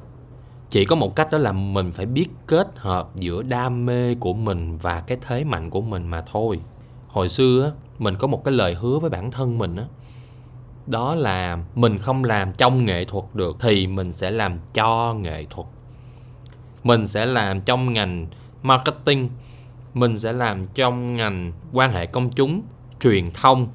Chỉ 0.68 0.84
có 0.84 0.96
một 0.96 1.16
cách 1.16 1.28
đó 1.32 1.38
là 1.38 1.52
mình 1.52 1.90
phải 1.90 2.06
biết 2.06 2.26
kết 2.46 2.68
hợp 2.76 3.08
giữa 3.16 3.42
đam 3.42 3.86
mê 3.86 4.14
của 4.14 4.32
mình 4.32 4.78
và 4.78 5.00
cái 5.00 5.18
thế 5.26 5.44
mạnh 5.44 5.70
của 5.70 5.80
mình 5.80 6.06
mà 6.08 6.20
thôi. 6.20 6.60
Hồi 7.08 7.28
xưa 7.28 7.64
á, 7.64 7.70
mình 7.98 8.14
có 8.18 8.26
một 8.26 8.44
cái 8.44 8.54
lời 8.54 8.74
hứa 8.74 8.98
với 8.98 9.10
bản 9.10 9.30
thân 9.30 9.58
mình 9.58 9.76
á. 9.76 9.84
Đó 10.86 11.14
là 11.14 11.58
mình 11.74 11.98
không 11.98 12.24
làm 12.24 12.52
trong 12.52 12.84
nghệ 12.84 13.04
thuật 13.04 13.24
được 13.34 13.56
thì 13.60 13.86
mình 13.86 14.12
sẽ 14.12 14.30
làm 14.30 14.58
cho 14.74 15.14
nghệ 15.14 15.46
thuật. 15.50 15.66
Mình 16.84 17.06
sẽ 17.06 17.26
làm 17.26 17.60
trong 17.60 17.92
ngành 17.92 18.26
marketing 18.62 19.28
mình 19.94 20.18
sẽ 20.18 20.32
làm 20.32 20.64
trong 20.64 21.16
ngành 21.16 21.52
quan 21.72 21.92
hệ 21.92 22.06
công 22.06 22.30
chúng, 22.30 22.62
truyền 23.00 23.30
thông, 23.30 23.68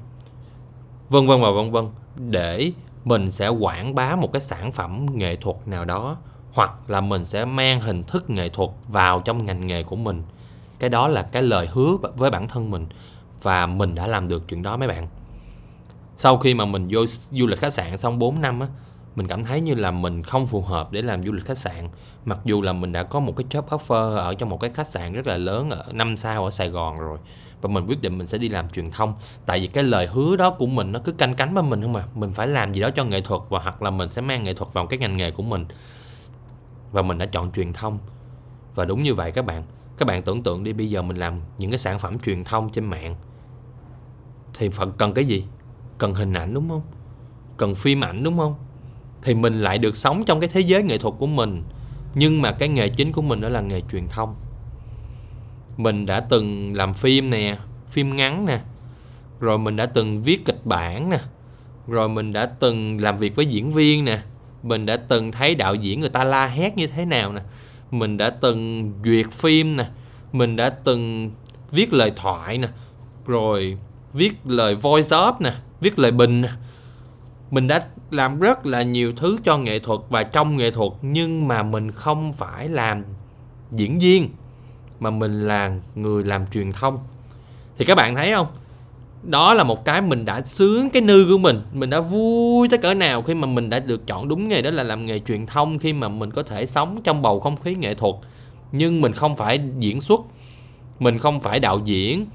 vân 1.08 1.26
vân 1.26 1.40
và 1.40 1.50
vân 1.50 1.70
vân, 1.70 1.88
để 2.16 2.72
mình 3.04 3.30
sẽ 3.30 3.48
quảng 3.48 3.94
bá 3.94 4.16
một 4.16 4.32
cái 4.32 4.42
sản 4.42 4.72
phẩm 4.72 5.06
nghệ 5.12 5.36
thuật 5.36 5.56
nào 5.66 5.84
đó, 5.84 6.16
hoặc 6.52 6.90
là 6.90 7.00
mình 7.00 7.24
sẽ 7.24 7.44
mang 7.44 7.80
hình 7.80 8.02
thức 8.04 8.30
nghệ 8.30 8.48
thuật 8.48 8.70
vào 8.88 9.20
trong 9.20 9.46
ngành 9.46 9.66
nghề 9.66 9.82
của 9.82 9.96
mình. 9.96 10.22
Cái 10.78 10.90
đó 10.90 11.08
là 11.08 11.22
cái 11.22 11.42
lời 11.42 11.68
hứa 11.72 11.96
với 12.16 12.30
bản 12.30 12.48
thân 12.48 12.70
mình, 12.70 12.86
và 13.42 13.66
mình 13.66 13.94
đã 13.94 14.06
làm 14.06 14.28
được 14.28 14.48
chuyện 14.48 14.62
đó 14.62 14.76
mấy 14.76 14.88
bạn. 14.88 15.08
Sau 16.16 16.38
khi 16.38 16.54
mà 16.54 16.64
mình 16.64 16.88
vô 16.90 17.06
du 17.30 17.46
lịch 17.46 17.60
khách 17.60 17.72
sạn 17.72 17.98
xong 17.98 18.18
4 18.18 18.40
năm 18.40 18.60
á 18.60 18.66
mình 19.16 19.26
cảm 19.26 19.44
thấy 19.44 19.60
như 19.60 19.74
là 19.74 19.90
mình 19.90 20.22
không 20.22 20.46
phù 20.46 20.60
hợp 20.60 20.92
để 20.92 21.02
làm 21.02 21.22
du 21.22 21.32
lịch 21.32 21.44
khách 21.46 21.58
sạn. 21.58 21.88
Mặc 22.24 22.38
dù 22.44 22.62
là 22.62 22.72
mình 22.72 22.92
đã 22.92 23.02
có 23.02 23.20
một 23.20 23.36
cái 23.36 23.46
job 23.50 23.78
offer 23.78 24.16
ở 24.16 24.34
trong 24.34 24.48
một 24.48 24.60
cái 24.60 24.70
khách 24.70 24.86
sạn 24.86 25.12
rất 25.12 25.26
là 25.26 25.36
lớn 25.36 25.70
ở 25.70 25.84
năm 25.92 26.16
sao 26.16 26.44
ở 26.44 26.50
Sài 26.50 26.68
Gòn 26.68 26.98
rồi, 26.98 27.18
và 27.60 27.68
mình 27.68 27.86
quyết 27.86 28.02
định 28.02 28.18
mình 28.18 28.26
sẽ 28.26 28.38
đi 28.38 28.48
làm 28.48 28.68
truyền 28.68 28.90
thông. 28.90 29.14
Tại 29.46 29.60
vì 29.60 29.66
cái 29.66 29.84
lời 29.84 30.06
hứa 30.06 30.36
đó 30.36 30.50
của 30.50 30.66
mình 30.66 30.92
nó 30.92 31.00
cứ 31.04 31.12
canh 31.12 31.34
cánh 31.34 31.54
với 31.54 31.62
mình 31.62 31.82
không 31.82 31.96
à. 31.96 32.04
Mình 32.14 32.32
phải 32.32 32.48
làm 32.48 32.72
gì 32.72 32.80
đó 32.80 32.90
cho 32.90 33.04
nghệ 33.04 33.20
thuật 33.20 33.40
và 33.48 33.58
hoặc 33.58 33.82
là 33.82 33.90
mình 33.90 34.10
sẽ 34.10 34.22
mang 34.22 34.44
nghệ 34.44 34.54
thuật 34.54 34.72
vào 34.72 34.86
cái 34.86 34.98
ngành 34.98 35.16
nghề 35.16 35.30
của 35.30 35.42
mình. 35.42 35.66
Và 36.92 37.02
mình 37.02 37.18
đã 37.18 37.26
chọn 37.26 37.52
truyền 37.52 37.72
thông. 37.72 37.98
Và 38.74 38.84
đúng 38.84 39.02
như 39.02 39.14
vậy 39.14 39.32
các 39.32 39.46
bạn 39.46 39.62
các 39.98 40.08
bạn 40.08 40.22
tưởng 40.22 40.42
tượng 40.42 40.64
đi, 40.64 40.72
bây 40.72 40.90
giờ 40.90 41.02
mình 41.02 41.16
làm 41.16 41.40
những 41.58 41.70
cái 41.70 41.78
sản 41.78 41.98
phẩm 41.98 42.18
truyền 42.18 42.44
thông 42.44 42.70
trên 42.70 42.84
mạng 42.84 43.16
thì 44.54 44.68
phần, 44.68 44.92
cần 44.98 45.14
cái 45.14 45.24
gì? 45.24 45.44
Cần 45.98 46.14
hình 46.14 46.32
ảnh 46.32 46.54
đúng 46.54 46.68
không? 46.68 46.82
Cần 47.56 47.74
phim 47.74 48.04
ảnh 48.04 48.22
đúng 48.22 48.38
không? 48.38 48.54
Thì 49.26 49.34
mình 49.34 49.60
lại 49.60 49.78
được 49.78 49.96
sống 49.96 50.24
trong 50.24 50.40
cái 50.40 50.48
thế 50.52 50.60
giới 50.60 50.82
nghệ 50.82 50.98
thuật 50.98 51.14
của 51.18 51.26
mình. 51.26 51.62
Nhưng 52.14 52.42
mà 52.42 52.52
cái 52.52 52.68
nghề 52.68 52.88
chính 52.88 53.12
của 53.12 53.22
mình 53.22 53.40
đó 53.40 53.48
là 53.48 53.60
nghề 53.60 53.80
truyền 53.92 54.08
thông. 54.08 54.34
Mình 55.76 56.06
đã 56.06 56.20
từng 56.20 56.76
làm 56.76 56.94
phim 56.94 57.30
nè, 57.30 57.58
phim 57.90 58.16
ngắn 58.16 58.46
nè. 58.46 58.60
Rồi 59.40 59.58
mình 59.58 59.76
đã 59.76 59.86
từng 59.86 60.22
viết 60.22 60.44
kịch 60.44 60.60
bản 60.66 61.10
nè. 61.10 61.18
Rồi 61.88 62.08
mình 62.08 62.32
đã 62.32 62.46
từng 62.46 63.00
làm 63.00 63.18
việc 63.18 63.36
với 63.36 63.46
diễn 63.46 63.72
viên 63.72 64.04
nè. 64.04 64.20
Mình 64.62 64.86
đã 64.86 64.96
từng 64.96 65.32
thấy 65.32 65.54
đạo 65.54 65.74
diễn 65.74 66.00
người 66.00 66.08
ta 66.08 66.24
la 66.24 66.46
hét 66.46 66.76
như 66.76 66.86
thế 66.86 67.04
nào 67.04 67.32
nè. 67.32 67.40
Mình 67.90 68.16
đã 68.16 68.30
từng 68.30 68.92
duyệt 69.04 69.26
phim 69.30 69.76
nè. 69.76 69.86
Mình 70.32 70.56
đã 70.56 70.70
từng 70.70 71.30
viết 71.70 71.92
lời 71.92 72.12
thoại 72.16 72.58
nè. 72.58 72.68
Rồi 73.26 73.78
viết 74.12 74.32
lời 74.44 74.74
voice 74.74 75.16
up 75.28 75.40
nè, 75.40 75.52
viết 75.80 75.98
lời 75.98 76.10
bình 76.10 76.40
nè. 76.40 76.50
Mình 77.50 77.66
đã 77.66 77.86
làm 78.10 78.40
rất 78.40 78.66
là 78.66 78.82
nhiều 78.82 79.12
thứ 79.16 79.38
cho 79.44 79.58
nghệ 79.58 79.78
thuật 79.78 80.00
và 80.08 80.22
trong 80.22 80.56
nghệ 80.56 80.70
thuật, 80.70 80.92
nhưng 81.02 81.48
mà 81.48 81.62
mình 81.62 81.90
không 81.90 82.32
phải 82.32 82.68
làm 82.68 83.04
diễn 83.72 83.98
viên, 83.98 84.28
mà 85.00 85.10
mình 85.10 85.46
là 85.46 85.72
người 85.94 86.24
làm 86.24 86.46
truyền 86.46 86.72
thông. 86.72 86.98
Thì 87.78 87.84
các 87.84 87.94
bạn 87.94 88.16
thấy 88.16 88.32
không? 88.32 88.46
Đó 89.22 89.54
là 89.54 89.64
một 89.64 89.84
cái 89.84 90.00
mình 90.00 90.24
đã 90.24 90.40
sướng 90.40 90.90
cái 90.90 91.02
nư 91.02 91.26
của 91.30 91.38
mình 91.38 91.62
mình 91.72 91.90
đã 91.90 92.00
vui 92.00 92.68
tới 92.68 92.78
cỡ 92.78 92.94
nào 92.94 93.22
khi 93.22 93.34
mà 93.34 93.46
mình 93.46 93.70
đã 93.70 93.80
được 93.80 94.06
chọn 94.06 94.28
đúng 94.28 94.48
nghề, 94.48 94.62
đó 94.62 94.70
là 94.70 94.82
làm 94.82 95.06
nghề 95.06 95.18
truyền 95.18 95.46
thông, 95.46 95.78
khi 95.78 95.92
mà 95.92 96.08
mình 96.08 96.30
có 96.30 96.42
thể 96.42 96.66
sống 96.66 97.00
trong 97.04 97.22
bầu 97.22 97.40
không 97.40 97.56
khí 97.56 97.74
nghệ 97.74 97.94
thuật. 97.94 98.14
Nhưng 98.72 99.00
mình 99.00 99.12
không 99.12 99.36
phải 99.36 99.60
diễn 99.78 100.00
xuất, 100.00 100.20
mình 100.98 101.18
không 101.18 101.40
phải 101.40 101.60
đạo 101.60 101.80
diễn 101.84 102.26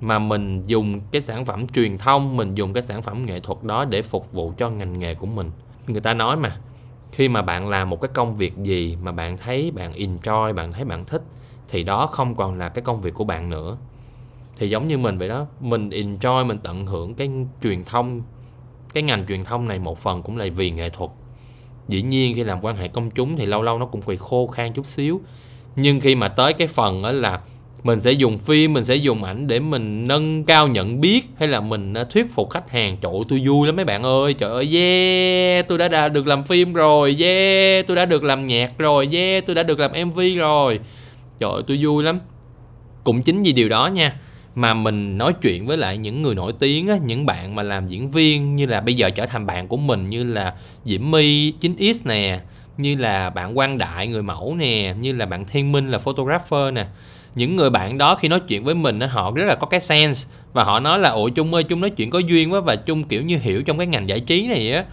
mà 0.00 0.18
mình 0.18 0.66
dùng 0.66 1.00
cái 1.10 1.20
sản 1.20 1.44
phẩm 1.44 1.66
truyền 1.68 1.98
thông, 1.98 2.36
mình 2.36 2.54
dùng 2.54 2.72
cái 2.72 2.82
sản 2.82 3.02
phẩm 3.02 3.26
nghệ 3.26 3.40
thuật 3.40 3.62
đó 3.62 3.84
để 3.84 4.02
phục 4.02 4.32
vụ 4.32 4.52
cho 4.58 4.70
ngành 4.70 4.98
nghề 4.98 5.14
của 5.14 5.26
mình. 5.26 5.50
Người 5.86 6.00
ta 6.00 6.14
nói 6.14 6.36
mà, 6.36 6.56
khi 7.12 7.28
mà 7.28 7.42
bạn 7.42 7.68
làm 7.68 7.90
một 7.90 8.00
cái 8.00 8.08
công 8.14 8.34
việc 8.34 8.56
gì 8.56 8.96
mà 9.02 9.12
bạn 9.12 9.36
thấy 9.36 9.70
bạn 9.70 9.92
enjoy, 9.92 10.54
bạn 10.54 10.72
thấy 10.72 10.84
bạn 10.84 11.04
thích, 11.04 11.22
thì 11.68 11.82
đó 11.82 12.06
không 12.06 12.34
còn 12.34 12.58
là 12.58 12.68
cái 12.68 12.82
công 12.82 13.00
việc 13.00 13.14
của 13.14 13.24
bạn 13.24 13.50
nữa. 13.50 13.76
Thì 14.56 14.70
giống 14.70 14.88
như 14.88 14.98
mình 14.98 15.18
vậy 15.18 15.28
đó, 15.28 15.46
mình 15.60 15.88
enjoy, 15.88 16.46
mình 16.46 16.58
tận 16.58 16.86
hưởng 16.86 17.14
cái 17.14 17.30
truyền 17.62 17.84
thông, 17.84 18.22
cái 18.94 19.02
ngành 19.02 19.24
truyền 19.26 19.44
thông 19.44 19.68
này 19.68 19.78
một 19.78 19.98
phần 19.98 20.22
cũng 20.22 20.36
là 20.36 20.46
vì 20.56 20.70
nghệ 20.70 20.90
thuật. 20.90 21.10
Dĩ 21.88 22.02
nhiên 22.02 22.34
khi 22.34 22.44
làm 22.44 22.60
quan 22.60 22.76
hệ 22.76 22.88
công 22.88 23.10
chúng 23.10 23.36
thì 23.36 23.46
lâu 23.46 23.62
lâu 23.62 23.78
nó 23.78 23.86
cũng 23.86 24.00
bị 24.06 24.16
khô 24.16 24.46
khan 24.46 24.72
chút 24.72 24.86
xíu, 24.86 25.20
nhưng 25.76 26.00
khi 26.00 26.14
mà 26.14 26.28
tới 26.28 26.52
cái 26.52 26.68
phần 26.68 27.02
đó 27.02 27.12
là 27.12 27.40
mình 27.82 28.00
sẽ 28.00 28.12
dùng 28.12 28.38
phim 28.38 28.72
mình 28.72 28.84
sẽ 28.84 28.96
dùng 28.96 29.24
ảnh 29.24 29.46
để 29.46 29.60
mình 29.60 30.08
nâng 30.08 30.44
cao 30.44 30.68
nhận 30.68 31.00
biết 31.00 31.24
hay 31.38 31.48
là 31.48 31.60
mình 31.60 31.94
à, 31.94 32.04
thuyết 32.04 32.26
phục 32.34 32.50
khách 32.50 32.70
hàng 32.70 32.96
trời 33.00 33.12
ơi 33.12 33.22
tôi 33.28 33.42
vui 33.46 33.66
lắm 33.66 33.76
mấy 33.76 33.84
bạn 33.84 34.02
ơi 34.02 34.34
trời 34.34 34.50
ơi 34.50 34.68
yeah 34.74 35.68
tôi 35.68 35.78
đã, 35.78 36.08
được 36.08 36.26
làm 36.26 36.44
phim 36.44 36.72
rồi 36.72 37.16
yeah 37.20 37.86
tôi 37.86 37.96
đã 37.96 38.06
được 38.06 38.24
làm 38.24 38.46
nhạc 38.46 38.78
rồi 38.78 39.08
yeah 39.12 39.46
tôi 39.46 39.54
đã 39.54 39.62
được 39.62 39.78
làm 39.78 39.90
mv 40.06 40.20
rồi. 40.36 40.80
Trời 41.40 41.50
ơi 41.50 41.62
tôi 41.66 41.78
vui 41.82 42.04
lắm. 42.04 42.20
Cũng 43.04 43.22
chính 43.22 43.42
vì 43.42 43.52
điều 43.52 43.68
đó 43.68 43.86
nha 43.86 44.14
mà 44.54 44.74
mình 44.74 45.18
nói 45.18 45.32
chuyện 45.42 45.66
với 45.66 45.76
lại 45.76 45.98
những 45.98 46.22
người 46.22 46.34
nổi 46.34 46.52
tiếng 46.58 46.88
á, 46.88 46.96
những 47.04 47.26
bạn 47.26 47.54
mà 47.54 47.62
làm 47.62 47.88
diễn 47.88 48.10
viên 48.10 48.56
như 48.56 48.66
là 48.66 48.80
bây 48.80 48.94
giờ 48.94 49.10
trở 49.10 49.26
thành 49.26 49.46
bạn 49.46 49.68
của 49.68 49.76
mình 49.76 50.10
như 50.10 50.24
là 50.24 50.54
Diễm 50.84 51.10
My 51.10 51.52
9X 51.60 51.94
nè 52.04 52.40
như 52.76 52.96
là 52.96 53.30
bạn 53.30 53.54
Quang 53.54 53.78
Đại 53.78 54.06
người 54.06 54.22
mẫu 54.22 54.56
nè 54.58 54.94
như 55.00 55.12
là 55.12 55.26
bạn 55.26 55.44
Thiên 55.44 55.72
Minh 55.72 55.90
là 55.90 55.98
photographer 55.98 56.72
nè 56.74 56.86
những 57.34 57.56
người 57.56 57.70
bạn 57.70 57.98
đó 57.98 58.14
khi 58.14 58.28
nói 58.28 58.40
chuyện 58.40 58.64
với 58.64 58.74
mình 58.74 59.00
họ 59.00 59.30
rất 59.34 59.44
là 59.44 59.54
có 59.54 59.66
cái 59.66 59.80
sense. 59.80 60.28
Và 60.52 60.64
họ 60.64 60.80
nói 60.80 60.98
là, 60.98 61.10
ủa 61.10 61.28
chung 61.28 61.54
ơi 61.54 61.62
chung 61.62 61.80
nói 61.80 61.90
chuyện 61.90 62.10
có 62.10 62.18
duyên 62.18 62.52
quá. 62.52 62.60
Và 62.60 62.76
chung 62.76 63.04
kiểu 63.04 63.22
như 63.22 63.38
hiểu 63.38 63.62
trong 63.62 63.78
cái 63.78 63.86
ngành 63.86 64.08
giải 64.08 64.20
trí 64.20 64.46
này 64.46 64.72
á. 64.72 64.84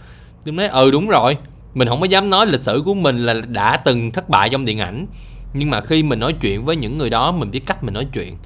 Chung 0.44 0.56
nói 0.56 0.68
ừ 0.68 0.90
đúng 0.90 1.08
rồi. 1.08 1.36
Mình 1.74 1.88
không 1.88 2.00
có 2.00 2.06
dám 2.06 2.30
nói 2.30 2.46
lịch 2.46 2.62
sử 2.62 2.82
của 2.84 2.94
mình 2.94 3.26
là 3.26 3.34
đã 3.48 3.76
từng 3.76 4.10
thất 4.10 4.28
bại 4.28 4.48
trong 4.48 4.64
điện 4.64 4.78
ảnh. 4.78 5.06
Nhưng 5.54 5.70
mà 5.70 5.80
khi 5.80 6.02
mình 6.02 6.18
nói 6.18 6.32
chuyện 6.32 6.64
với 6.64 6.76
những 6.76 6.98
người 6.98 7.10
đó, 7.10 7.32
mình 7.32 7.50
biết 7.50 7.66
cách 7.66 7.84
mình 7.84 7.94
nói 7.94 8.06
chuyện. 8.12 8.36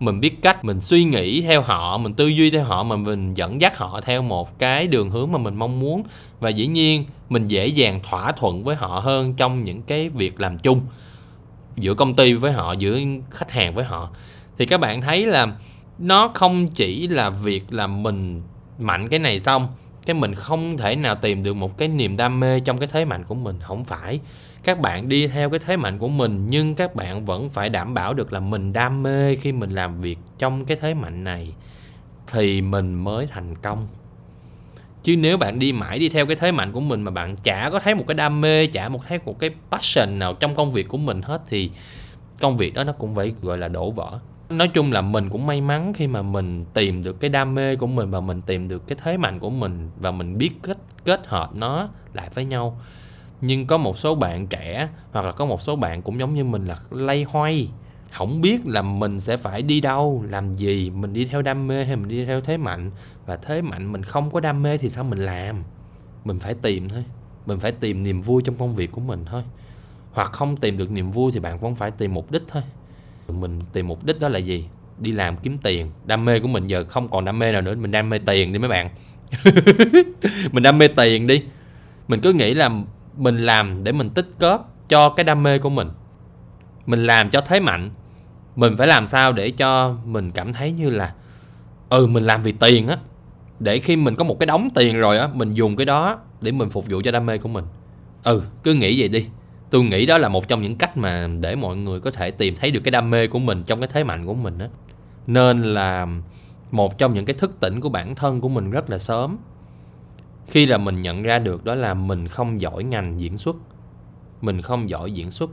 Mình 0.00 0.20
biết 0.20 0.42
cách 0.42 0.64
mình 0.64 0.80
suy 0.80 1.04
nghĩ 1.04 1.40
theo 1.40 1.62
họ, 1.62 1.98
mình 1.98 2.14
tư 2.14 2.26
duy 2.26 2.50
theo 2.50 2.64
họ, 2.64 2.82
mà 2.82 2.96
mình 2.96 3.34
dẫn 3.34 3.60
dắt 3.60 3.78
họ 3.78 4.00
theo 4.00 4.22
một 4.22 4.58
cái 4.58 4.86
đường 4.86 5.10
hướng 5.10 5.32
mà 5.32 5.38
mình 5.38 5.56
mong 5.56 5.80
muốn. 5.80 6.02
Và 6.40 6.50
dĩ 6.50 6.66
nhiên, 6.66 7.04
mình 7.28 7.46
dễ 7.46 7.66
dàng 7.66 8.00
thỏa 8.10 8.32
thuận 8.32 8.64
với 8.64 8.76
họ 8.76 9.00
hơn 9.04 9.34
trong 9.34 9.64
những 9.64 9.82
cái 9.82 10.08
việc 10.08 10.40
làm 10.40 10.58
chung 10.58 10.80
giữa 11.76 11.94
công 11.94 12.14
ty 12.14 12.32
với 12.32 12.52
họ, 12.52 12.72
giữa 12.72 12.98
khách 13.30 13.50
hàng 13.50 13.74
với 13.74 13.84
họ, 13.84 14.10
thì 14.58 14.66
các 14.66 14.80
bạn 14.80 15.00
thấy 15.00 15.26
là 15.26 15.46
nó 15.98 16.30
không 16.34 16.68
chỉ 16.68 17.08
là 17.08 17.30
việc 17.30 17.72
là 17.72 17.86
mình 17.86 18.42
mạnh 18.78 19.08
cái 19.08 19.18
này 19.18 19.40
xong, 19.40 19.68
cái 20.06 20.14
mình 20.14 20.34
không 20.34 20.76
thể 20.76 20.96
nào 20.96 21.14
tìm 21.14 21.42
được 21.42 21.54
một 21.54 21.78
cái 21.78 21.88
niềm 21.88 22.16
đam 22.16 22.40
mê 22.40 22.60
trong 22.60 22.78
cái 22.78 22.88
thế 22.92 23.04
mạnh 23.04 23.24
của 23.24 23.34
mình. 23.34 23.58
Không 23.60 23.84
phải. 23.84 24.20
Các 24.64 24.80
bạn 24.80 25.08
đi 25.08 25.26
theo 25.26 25.50
cái 25.50 25.58
thế 25.58 25.76
mạnh 25.76 25.98
của 25.98 26.08
mình, 26.08 26.46
nhưng 26.50 26.74
các 26.74 26.94
bạn 26.94 27.24
vẫn 27.24 27.48
phải 27.48 27.68
đảm 27.68 27.94
bảo 27.94 28.14
được 28.14 28.32
là 28.32 28.40
mình 28.40 28.72
đam 28.72 29.02
mê 29.02 29.36
khi 29.36 29.52
mình 29.52 29.70
làm 29.70 30.00
việc 30.00 30.18
trong 30.38 30.64
cái 30.64 30.76
thế 30.80 30.94
mạnh 30.94 31.24
này, 31.24 31.54
thì 32.32 32.60
mình 32.60 32.94
mới 32.94 33.26
thành 33.26 33.54
công 33.56 33.88
chứ 35.06 35.16
nếu 35.16 35.36
bạn 35.36 35.58
đi 35.58 35.72
mãi 35.72 35.98
đi 35.98 36.08
theo 36.08 36.26
cái 36.26 36.36
thế 36.36 36.52
mạnh 36.52 36.72
của 36.72 36.80
mình 36.80 37.02
mà 37.02 37.10
bạn 37.10 37.36
chả 37.36 37.70
có 37.72 37.80
thấy 37.80 37.94
một 37.94 38.04
cái 38.06 38.14
đam 38.14 38.40
mê, 38.40 38.66
chả 38.66 38.88
một 38.88 39.00
thấy 39.08 39.18
một 39.24 39.38
cái 39.38 39.50
passion 39.70 40.18
nào 40.18 40.34
trong 40.34 40.54
công 40.54 40.72
việc 40.72 40.88
của 40.88 40.98
mình 40.98 41.22
hết, 41.22 41.42
thì 41.48 41.70
công 42.40 42.56
việc 42.56 42.74
đó 42.74 42.84
nó 42.84 42.92
cũng 42.92 43.14
phải, 43.14 43.32
gọi 43.42 43.58
là, 43.58 43.68
đổ 43.68 43.90
vỡ. 43.90 44.18
Nói 44.48 44.68
chung 44.68 44.92
là 44.92 45.00
mình 45.00 45.30
cũng 45.30 45.46
may 45.46 45.60
mắn 45.60 45.92
khi 45.94 46.06
mà 46.06 46.22
mình 46.22 46.64
tìm 46.74 47.02
được 47.02 47.20
cái 47.20 47.30
đam 47.30 47.54
mê 47.54 47.76
của 47.76 47.86
mình 47.86 48.10
và 48.10 48.20
mình 48.20 48.42
tìm 48.42 48.68
được 48.68 48.86
cái 48.86 48.98
thế 49.04 49.16
mạnh 49.16 49.38
của 49.38 49.50
mình 49.50 49.90
và 49.96 50.10
mình 50.10 50.38
biết 50.38 50.50
kết 50.62 50.78
kết 51.04 51.26
hợp 51.26 51.56
nó 51.56 51.88
lại 52.12 52.28
với 52.34 52.44
nhau. 52.44 52.80
Nhưng 53.40 53.66
có 53.66 53.78
một 53.78 53.98
số 53.98 54.14
bạn 54.14 54.46
trẻ 54.46 54.88
hoặc 55.12 55.26
là 55.26 55.32
có 55.32 55.44
một 55.44 55.62
số 55.62 55.76
bạn 55.76 56.02
cũng 56.02 56.20
giống 56.20 56.34
như 56.34 56.44
mình 56.44 56.64
là 56.64 56.76
lay 56.90 57.26
hoay 57.28 57.68
không 58.16 58.40
biết 58.40 58.66
là 58.66 58.82
mình 58.82 59.20
sẽ 59.20 59.36
phải 59.36 59.62
đi 59.62 59.80
đâu, 59.80 60.24
làm 60.28 60.54
gì, 60.54 60.90
mình 60.90 61.12
đi 61.12 61.24
theo 61.24 61.42
đam 61.42 61.66
mê 61.66 61.84
hay 61.84 61.96
mình 61.96 62.08
đi 62.08 62.24
theo 62.24 62.40
thế 62.40 62.56
mạnh? 62.56 62.90
Và 63.26 63.36
thế 63.36 63.62
mạnh 63.62 63.92
mình 63.92 64.02
không 64.02 64.30
có 64.30 64.40
đam 64.40 64.62
mê 64.62 64.78
thì 64.78 64.88
sao 64.88 65.04
mình 65.04 65.18
làm? 65.18 65.62
Mình 66.24 66.38
phải 66.38 66.54
tìm 66.54 66.88
thôi. 66.88 67.04
Mình 67.46 67.58
phải 67.58 67.72
tìm 67.72 68.02
niềm 68.02 68.20
vui 68.20 68.42
trong 68.44 68.54
công 68.54 68.74
việc 68.74 68.92
của 68.92 69.00
mình 69.00 69.24
thôi. 69.30 69.42
Hoặc 70.12 70.32
không 70.32 70.56
tìm 70.56 70.78
được 70.78 70.90
niềm 70.90 71.10
vui 71.10 71.32
thì 71.32 71.40
bạn 71.40 71.58
vẫn 71.58 71.74
phải 71.74 71.90
tìm 71.90 72.14
mục 72.14 72.30
đích 72.30 72.42
thôi. 72.48 72.62
Mình 73.28 73.60
tìm 73.72 73.88
mục 73.88 74.04
đích 74.04 74.20
đó 74.20 74.28
là 74.28 74.38
gì? 74.38 74.68
Đi 74.98 75.12
làm 75.12 75.36
kiếm 75.36 75.58
tiền. 75.58 75.90
Đam 76.04 76.24
mê 76.24 76.40
của 76.40 76.48
mình 76.48 76.66
giờ 76.66 76.84
không 76.84 77.08
còn 77.08 77.24
đam 77.24 77.38
mê 77.38 77.52
nào 77.52 77.62
nữa, 77.62 77.74
mình 77.74 77.90
đam 77.90 78.10
mê 78.10 78.18
tiền 78.18 78.52
đi 78.52 78.58
mấy 78.58 78.68
bạn. 78.68 78.90
Mình 80.52 80.62
đam 80.62 80.78
mê 80.78 80.88
tiền 80.88 81.26
đi. 81.26 81.44
Mình 82.08 82.20
cứ 82.20 82.32
nghĩ 82.32 82.54
là 82.54 82.70
mình 83.16 83.36
làm 83.36 83.84
để 83.84 83.92
mình 83.92 84.10
tích 84.10 84.28
góp 84.38 84.74
cho 84.88 85.08
cái 85.08 85.24
đam 85.24 85.42
mê 85.42 85.58
của 85.58 85.70
mình. 85.70 85.88
Mình 86.86 87.06
làm 87.06 87.30
cho 87.30 87.40
thế 87.40 87.60
mạnh 87.60 87.90
mình 88.56 88.76
phải 88.76 88.86
làm 88.86 89.06
sao 89.06 89.32
để 89.32 89.50
cho 89.50 89.96
mình 90.04 90.30
cảm 90.30 90.52
thấy 90.52 90.72
như 90.72 90.90
là 90.90 91.14
ừ 91.88 92.06
mình 92.06 92.24
làm 92.24 92.42
vì 92.42 92.52
tiền 92.52 92.88
á. 92.88 92.96
Để 93.60 93.78
khi 93.78 93.96
mình 93.96 94.14
có 94.14 94.24
một 94.24 94.38
cái 94.40 94.46
đống 94.46 94.68
tiền 94.74 94.98
rồi 94.98 95.18
á, 95.18 95.28
mình 95.34 95.54
dùng 95.54 95.76
cái 95.76 95.86
đó 95.86 96.18
để 96.40 96.52
mình 96.52 96.70
phục 96.70 96.86
vụ 96.86 97.02
cho 97.04 97.10
đam 97.10 97.26
mê 97.26 97.38
của 97.38 97.48
mình. 97.48 97.64
Ừ 98.24 98.42
cứ 98.62 98.74
nghĩ 98.74 99.00
vậy 99.00 99.08
đi. 99.08 99.26
Tôi 99.70 99.82
nghĩ 99.82 100.06
đó 100.06 100.18
là 100.18 100.28
một 100.28 100.48
trong 100.48 100.62
những 100.62 100.76
cách 100.76 100.96
mà 100.96 101.28
để 101.40 101.56
mọi 101.56 101.76
người 101.76 102.00
có 102.00 102.10
thể 102.10 102.30
tìm 102.30 102.54
thấy 102.56 102.70
được 102.70 102.80
cái 102.84 102.90
đam 102.90 103.10
mê 103.10 103.26
của 103.26 103.38
mình 103.38 103.62
trong 103.66 103.80
cái 103.80 103.88
thế 103.92 104.04
mạnh 104.04 104.26
của 104.26 104.34
mình 104.34 104.58
á. 104.58 104.68
Nên 105.26 105.62
là 105.62 106.06
một 106.70 106.98
trong 106.98 107.14
những 107.14 107.24
cái 107.24 107.34
thức 107.34 107.60
tỉnh 107.60 107.80
của 107.80 107.88
bản 107.88 108.14
thân 108.14 108.40
của 108.40 108.48
mình 108.48 108.70
rất 108.70 108.90
là 108.90 108.98
sớm. 108.98 109.36
Khi 110.46 110.66
là 110.66 110.78
mình 110.78 111.02
nhận 111.02 111.22
ra 111.22 111.38
được 111.38 111.64
đó 111.64 111.74
là 111.74 111.94
mình 111.94 112.28
không 112.28 112.60
giỏi 112.60 112.84
ngành 112.84 113.20
diễn 113.20 113.38
xuất. 113.38 113.56
Mình 114.42 114.62
không 114.62 114.90
giỏi 114.90 115.12
diễn 115.12 115.30
xuất 115.30 115.50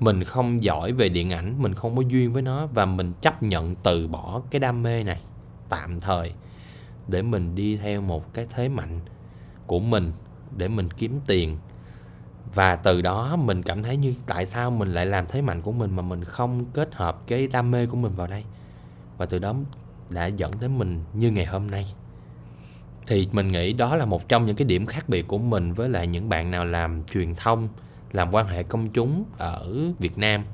mình 0.00 0.24
không 0.24 0.62
giỏi 0.62 0.92
về 0.92 1.08
điện 1.08 1.32
ảnh, 1.32 1.62
mình 1.62 1.74
không 1.74 1.96
có 1.96 2.02
duyên 2.02 2.32
với 2.32 2.42
nó 2.42 2.66
và 2.66 2.86
mình 2.86 3.12
chấp 3.20 3.42
nhận 3.42 3.74
từ 3.74 4.08
bỏ 4.08 4.42
cái 4.50 4.60
đam 4.60 4.82
mê 4.82 5.04
này 5.04 5.20
tạm 5.68 6.00
thời 6.00 6.32
để 7.08 7.22
mình 7.22 7.54
đi 7.54 7.76
theo 7.76 8.00
một 8.00 8.34
cái 8.34 8.46
thế 8.54 8.68
mạnh 8.68 9.00
của 9.66 9.78
mình 9.78 10.12
để 10.56 10.68
mình 10.68 10.90
kiếm 10.90 11.20
tiền. 11.26 11.58
Và 12.54 12.76
từ 12.76 13.02
đó 13.02 13.36
mình 13.36 13.62
cảm 13.62 13.82
thấy 13.82 13.96
như 13.96 14.14
tại 14.26 14.46
sao 14.46 14.70
mình 14.70 14.88
lại 14.88 15.06
làm 15.06 15.26
thế 15.28 15.42
mạnh 15.42 15.62
của 15.62 15.72
mình 15.72 15.96
mà 15.96 16.02
mình 16.02 16.24
không 16.24 16.64
kết 16.64 16.94
hợp 16.94 17.22
cái 17.26 17.46
đam 17.46 17.70
mê 17.70 17.86
của 17.86 17.96
mình 17.96 18.12
vào 18.14 18.26
đây. 18.26 18.44
Và 19.18 19.26
từ 19.26 19.38
đó 19.38 19.54
đã 20.10 20.26
dẫn 20.26 20.52
đến 20.60 20.78
mình 20.78 21.04
như 21.14 21.30
ngày 21.30 21.46
hôm 21.46 21.66
nay. 21.66 21.86
Thì 23.06 23.28
mình 23.32 23.52
nghĩ 23.52 23.72
đó 23.72 23.96
là 23.96 24.06
một 24.06 24.28
trong 24.28 24.46
những 24.46 24.56
cái 24.56 24.64
điểm 24.64 24.86
khác 24.86 25.08
biệt 25.08 25.28
của 25.28 25.38
mình 25.38 25.72
với 25.72 25.88
lại 25.88 26.06
những 26.06 26.28
bạn 26.28 26.50
nào 26.50 26.64
làm 26.64 27.04
truyền 27.04 27.34
thông 27.34 27.68
làm 28.14 28.34
quan 28.34 28.46
hệ 28.46 28.62
công 28.62 28.90
chúng 28.90 29.24
ở 29.38 29.74
Việt 29.98 30.18
Nam. 30.18 30.44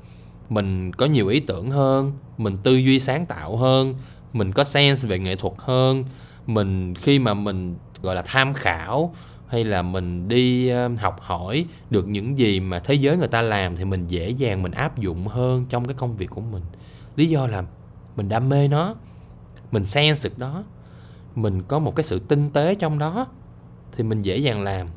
Mình 0.49 0.93
có 0.93 1.05
nhiều 1.05 1.27
ý 1.27 1.39
tưởng 1.39 1.71
hơn, 1.71 2.11
mình 2.37 2.57
tư 2.63 2.75
duy 2.75 2.99
sáng 2.99 3.25
tạo 3.25 3.57
hơn, 3.57 3.95
mình 4.33 4.51
có 4.51 4.63
sense 4.63 5.09
về 5.09 5.19
nghệ 5.19 5.35
thuật 5.35 5.53
hơn. 5.57 6.03
Mình 6.47 6.95
khi 6.95 7.19
mà 7.19 7.33
mình, 7.33 7.75
gọi 8.01 8.15
là, 8.15 8.21
tham 8.25 8.53
khảo 8.53 9.13
hay 9.47 9.63
là 9.63 9.81
mình 9.81 10.27
đi 10.27 10.67
ờ, 10.67 10.89
học 10.97 11.17
hỏi 11.21 11.65
được 11.89 12.07
những 12.07 12.37
gì 12.37 12.59
mà 12.59 12.79
thế 12.79 12.93
giới 12.93 13.17
người 13.17 13.27
ta 13.27 13.41
làm 13.41 13.75
thì 13.75 13.85
mình 13.85 14.07
dễ 14.07 14.29
dàng 14.29 14.63
mình 14.63 14.71
áp 14.71 14.99
dụng 14.99 15.27
hơn 15.27 15.65
trong 15.69 15.85
cái 15.85 15.93
công 15.93 16.15
việc 16.15 16.29
của 16.29 16.41
mình. 16.41 16.63
Lý 17.15 17.25
do 17.25 17.47
là 17.47 17.63
mình 18.15 18.29
đam 18.29 18.49
mê 18.49 18.67
nó, 18.67 18.95
mình 19.71 19.85
sense 19.85 20.29
được 20.29 20.37
đó 20.37 20.63
mình 21.35 21.63
có 21.67 21.79
một 21.79 21.95
cái 21.95 22.03
sự 22.03 22.19
tinh 22.19 22.49
tế 22.49 22.75
trong 22.75 22.99
đó 22.99 23.27
thì 23.91 24.03
mình 24.03 24.21
dễ 24.21 24.37
dàng 24.37 24.63
làm 24.63 24.87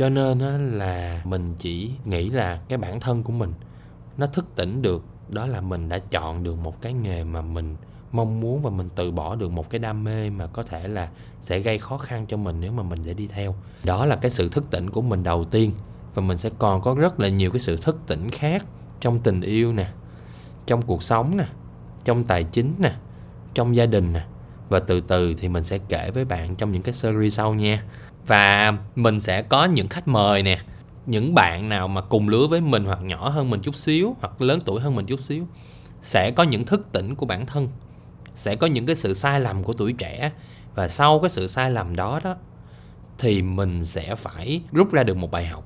cho 0.00 0.08
nên 0.08 0.78
là 0.78 1.22
mình 1.24 1.54
chỉ 1.58 1.90
nghĩ 2.04 2.30
là 2.30 2.60
cái 2.68 2.78
bản 2.78 3.00
thân 3.00 3.22
của 3.22 3.32
mình 3.32 3.52
nó 4.16 4.26
thức 4.26 4.46
tỉnh 4.56 4.82
được, 4.82 5.04
đó 5.28 5.46
là 5.46 5.60
mình 5.60 5.88
đã 5.88 5.98
chọn 5.98 6.42
được 6.42 6.58
một 6.58 6.82
cái 6.82 6.92
nghề 6.92 7.24
mà 7.24 7.42
mình 7.42 7.76
mong 8.12 8.40
muốn 8.40 8.62
và 8.62 8.70
mình 8.70 8.88
từ 8.94 9.10
bỏ 9.10 9.34
được 9.34 9.50
một 9.50 9.70
cái 9.70 9.78
đam 9.78 10.04
mê 10.04 10.30
mà 10.30 10.46
có 10.46 10.62
thể 10.62 10.88
là 10.88 11.08
sẽ 11.40 11.58
gây 11.58 11.78
khó 11.78 11.98
khăn 11.98 12.26
cho 12.28 12.36
mình 12.36 12.60
nếu 12.60 12.72
mà 12.72 12.82
mình 12.82 13.04
sẽ 13.04 13.14
đi 13.14 13.26
theo. 13.26 13.54
Đó 13.84 14.06
là 14.06 14.16
cái 14.16 14.30
sự 14.30 14.48
thức 14.48 14.64
tỉnh 14.70 14.90
của 14.90 15.02
mình 15.02 15.22
đầu 15.22 15.44
tiên. 15.44 15.72
Và 16.14 16.22
mình 16.22 16.38
sẽ 16.38 16.50
còn 16.58 16.80
có 16.80 16.94
rất 16.94 17.20
là 17.20 17.28
nhiều 17.28 17.50
cái 17.50 17.60
sự 17.60 17.76
thức 17.76 17.98
tỉnh 18.06 18.30
khác 18.30 18.66
trong 19.00 19.18
tình 19.18 19.40
yêu 19.40 19.72
nè, 19.72 19.90
trong 20.66 20.82
cuộc 20.82 21.02
sống 21.02 21.36
nè, 21.36 21.46
trong 22.04 22.24
tài 22.24 22.44
chính 22.44 22.74
nè, 22.78 22.94
trong 23.54 23.76
gia 23.76 23.86
đình 23.86 24.12
nè. 24.12 24.24
Và 24.68 24.80
từ 24.80 25.00
từ 25.00 25.34
thì 25.34 25.48
mình 25.48 25.62
sẽ 25.62 25.78
kể 25.78 26.10
với 26.10 26.24
bạn 26.24 26.56
trong 26.56 26.72
những 26.72 26.82
cái 26.82 26.92
series 26.92 27.36
sau 27.36 27.54
nha 27.54 27.82
và 28.30 28.72
mình 28.96 29.20
sẽ 29.20 29.42
có 29.42 29.64
những 29.64 29.88
khách 29.88 30.08
mời 30.08 30.42
nè. 30.42 30.60
Những 31.06 31.34
bạn 31.34 31.68
nào 31.68 31.88
mà 31.88 32.00
cùng 32.00 32.28
lứa 32.28 32.46
với 32.46 32.60
mình 32.60 32.84
hoặc 32.84 33.02
nhỏ 33.02 33.28
hơn 33.28 33.50
mình 33.50 33.60
chút 33.60 33.76
xíu, 33.76 34.16
hoặc 34.20 34.42
lớn 34.42 34.58
tuổi 34.64 34.80
hơn 34.80 34.94
mình 34.94 35.06
chút 35.06 35.20
xíu, 35.20 35.46
sẽ 36.02 36.30
có 36.30 36.42
những 36.42 36.64
thức 36.64 36.92
tỉnh 36.92 37.14
của 37.14 37.26
bản 37.26 37.46
thân. 37.46 37.68
Sẽ 38.34 38.56
có 38.56 38.66
những 38.66 38.86
cái 38.86 38.96
sự 38.96 39.14
sai 39.14 39.40
lầm 39.40 39.62
của 39.64 39.72
tuổi 39.72 39.92
trẻ. 39.92 40.32
Và 40.74 40.88
sau 40.88 41.20
cái 41.20 41.30
sự 41.30 41.46
sai 41.46 41.70
lầm 41.70 41.96
đó 41.96 42.20
đó, 42.24 42.36
thì 43.18 43.42
mình 43.42 43.84
sẽ 43.84 44.14
phải 44.14 44.62
rút 44.72 44.92
ra 44.92 45.02
được 45.02 45.16
một 45.16 45.30
bài 45.30 45.46
học 45.46 45.64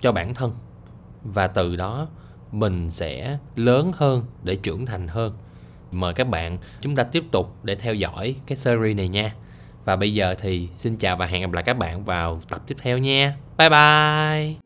cho 0.00 0.12
bản 0.12 0.34
thân. 0.34 0.52
Và 1.22 1.46
từ 1.46 1.76
đó, 1.76 2.08
mình 2.52 2.90
sẽ 2.90 3.38
lớn 3.56 3.92
hơn 3.96 4.24
để 4.42 4.56
trưởng 4.56 4.86
thành 4.86 5.08
hơn. 5.08 5.32
Mời 5.92 6.14
các 6.14 6.28
bạn 6.28 6.58
chúng 6.80 6.96
ta 6.96 7.02
tiếp 7.02 7.24
tục 7.32 7.56
để 7.62 7.74
theo 7.74 7.94
dõi 7.94 8.34
cái 8.46 8.56
series 8.56 8.96
này 8.96 9.08
nha 9.08 9.34
và 9.84 9.96
bây 9.96 10.14
giờ 10.14 10.34
thì 10.38 10.68
xin 10.76 10.96
chào 10.96 11.16
và 11.16 11.26
hẹn 11.26 11.42
gặp 11.42 11.52
lại 11.52 11.64
các 11.64 11.78
bạn 11.78 12.04
vào 12.04 12.40
tập 12.48 12.62
tiếp 12.66 12.76
theo 12.82 12.98
nha. 12.98 13.34
Bye 13.58 13.68
bye. 13.68 14.63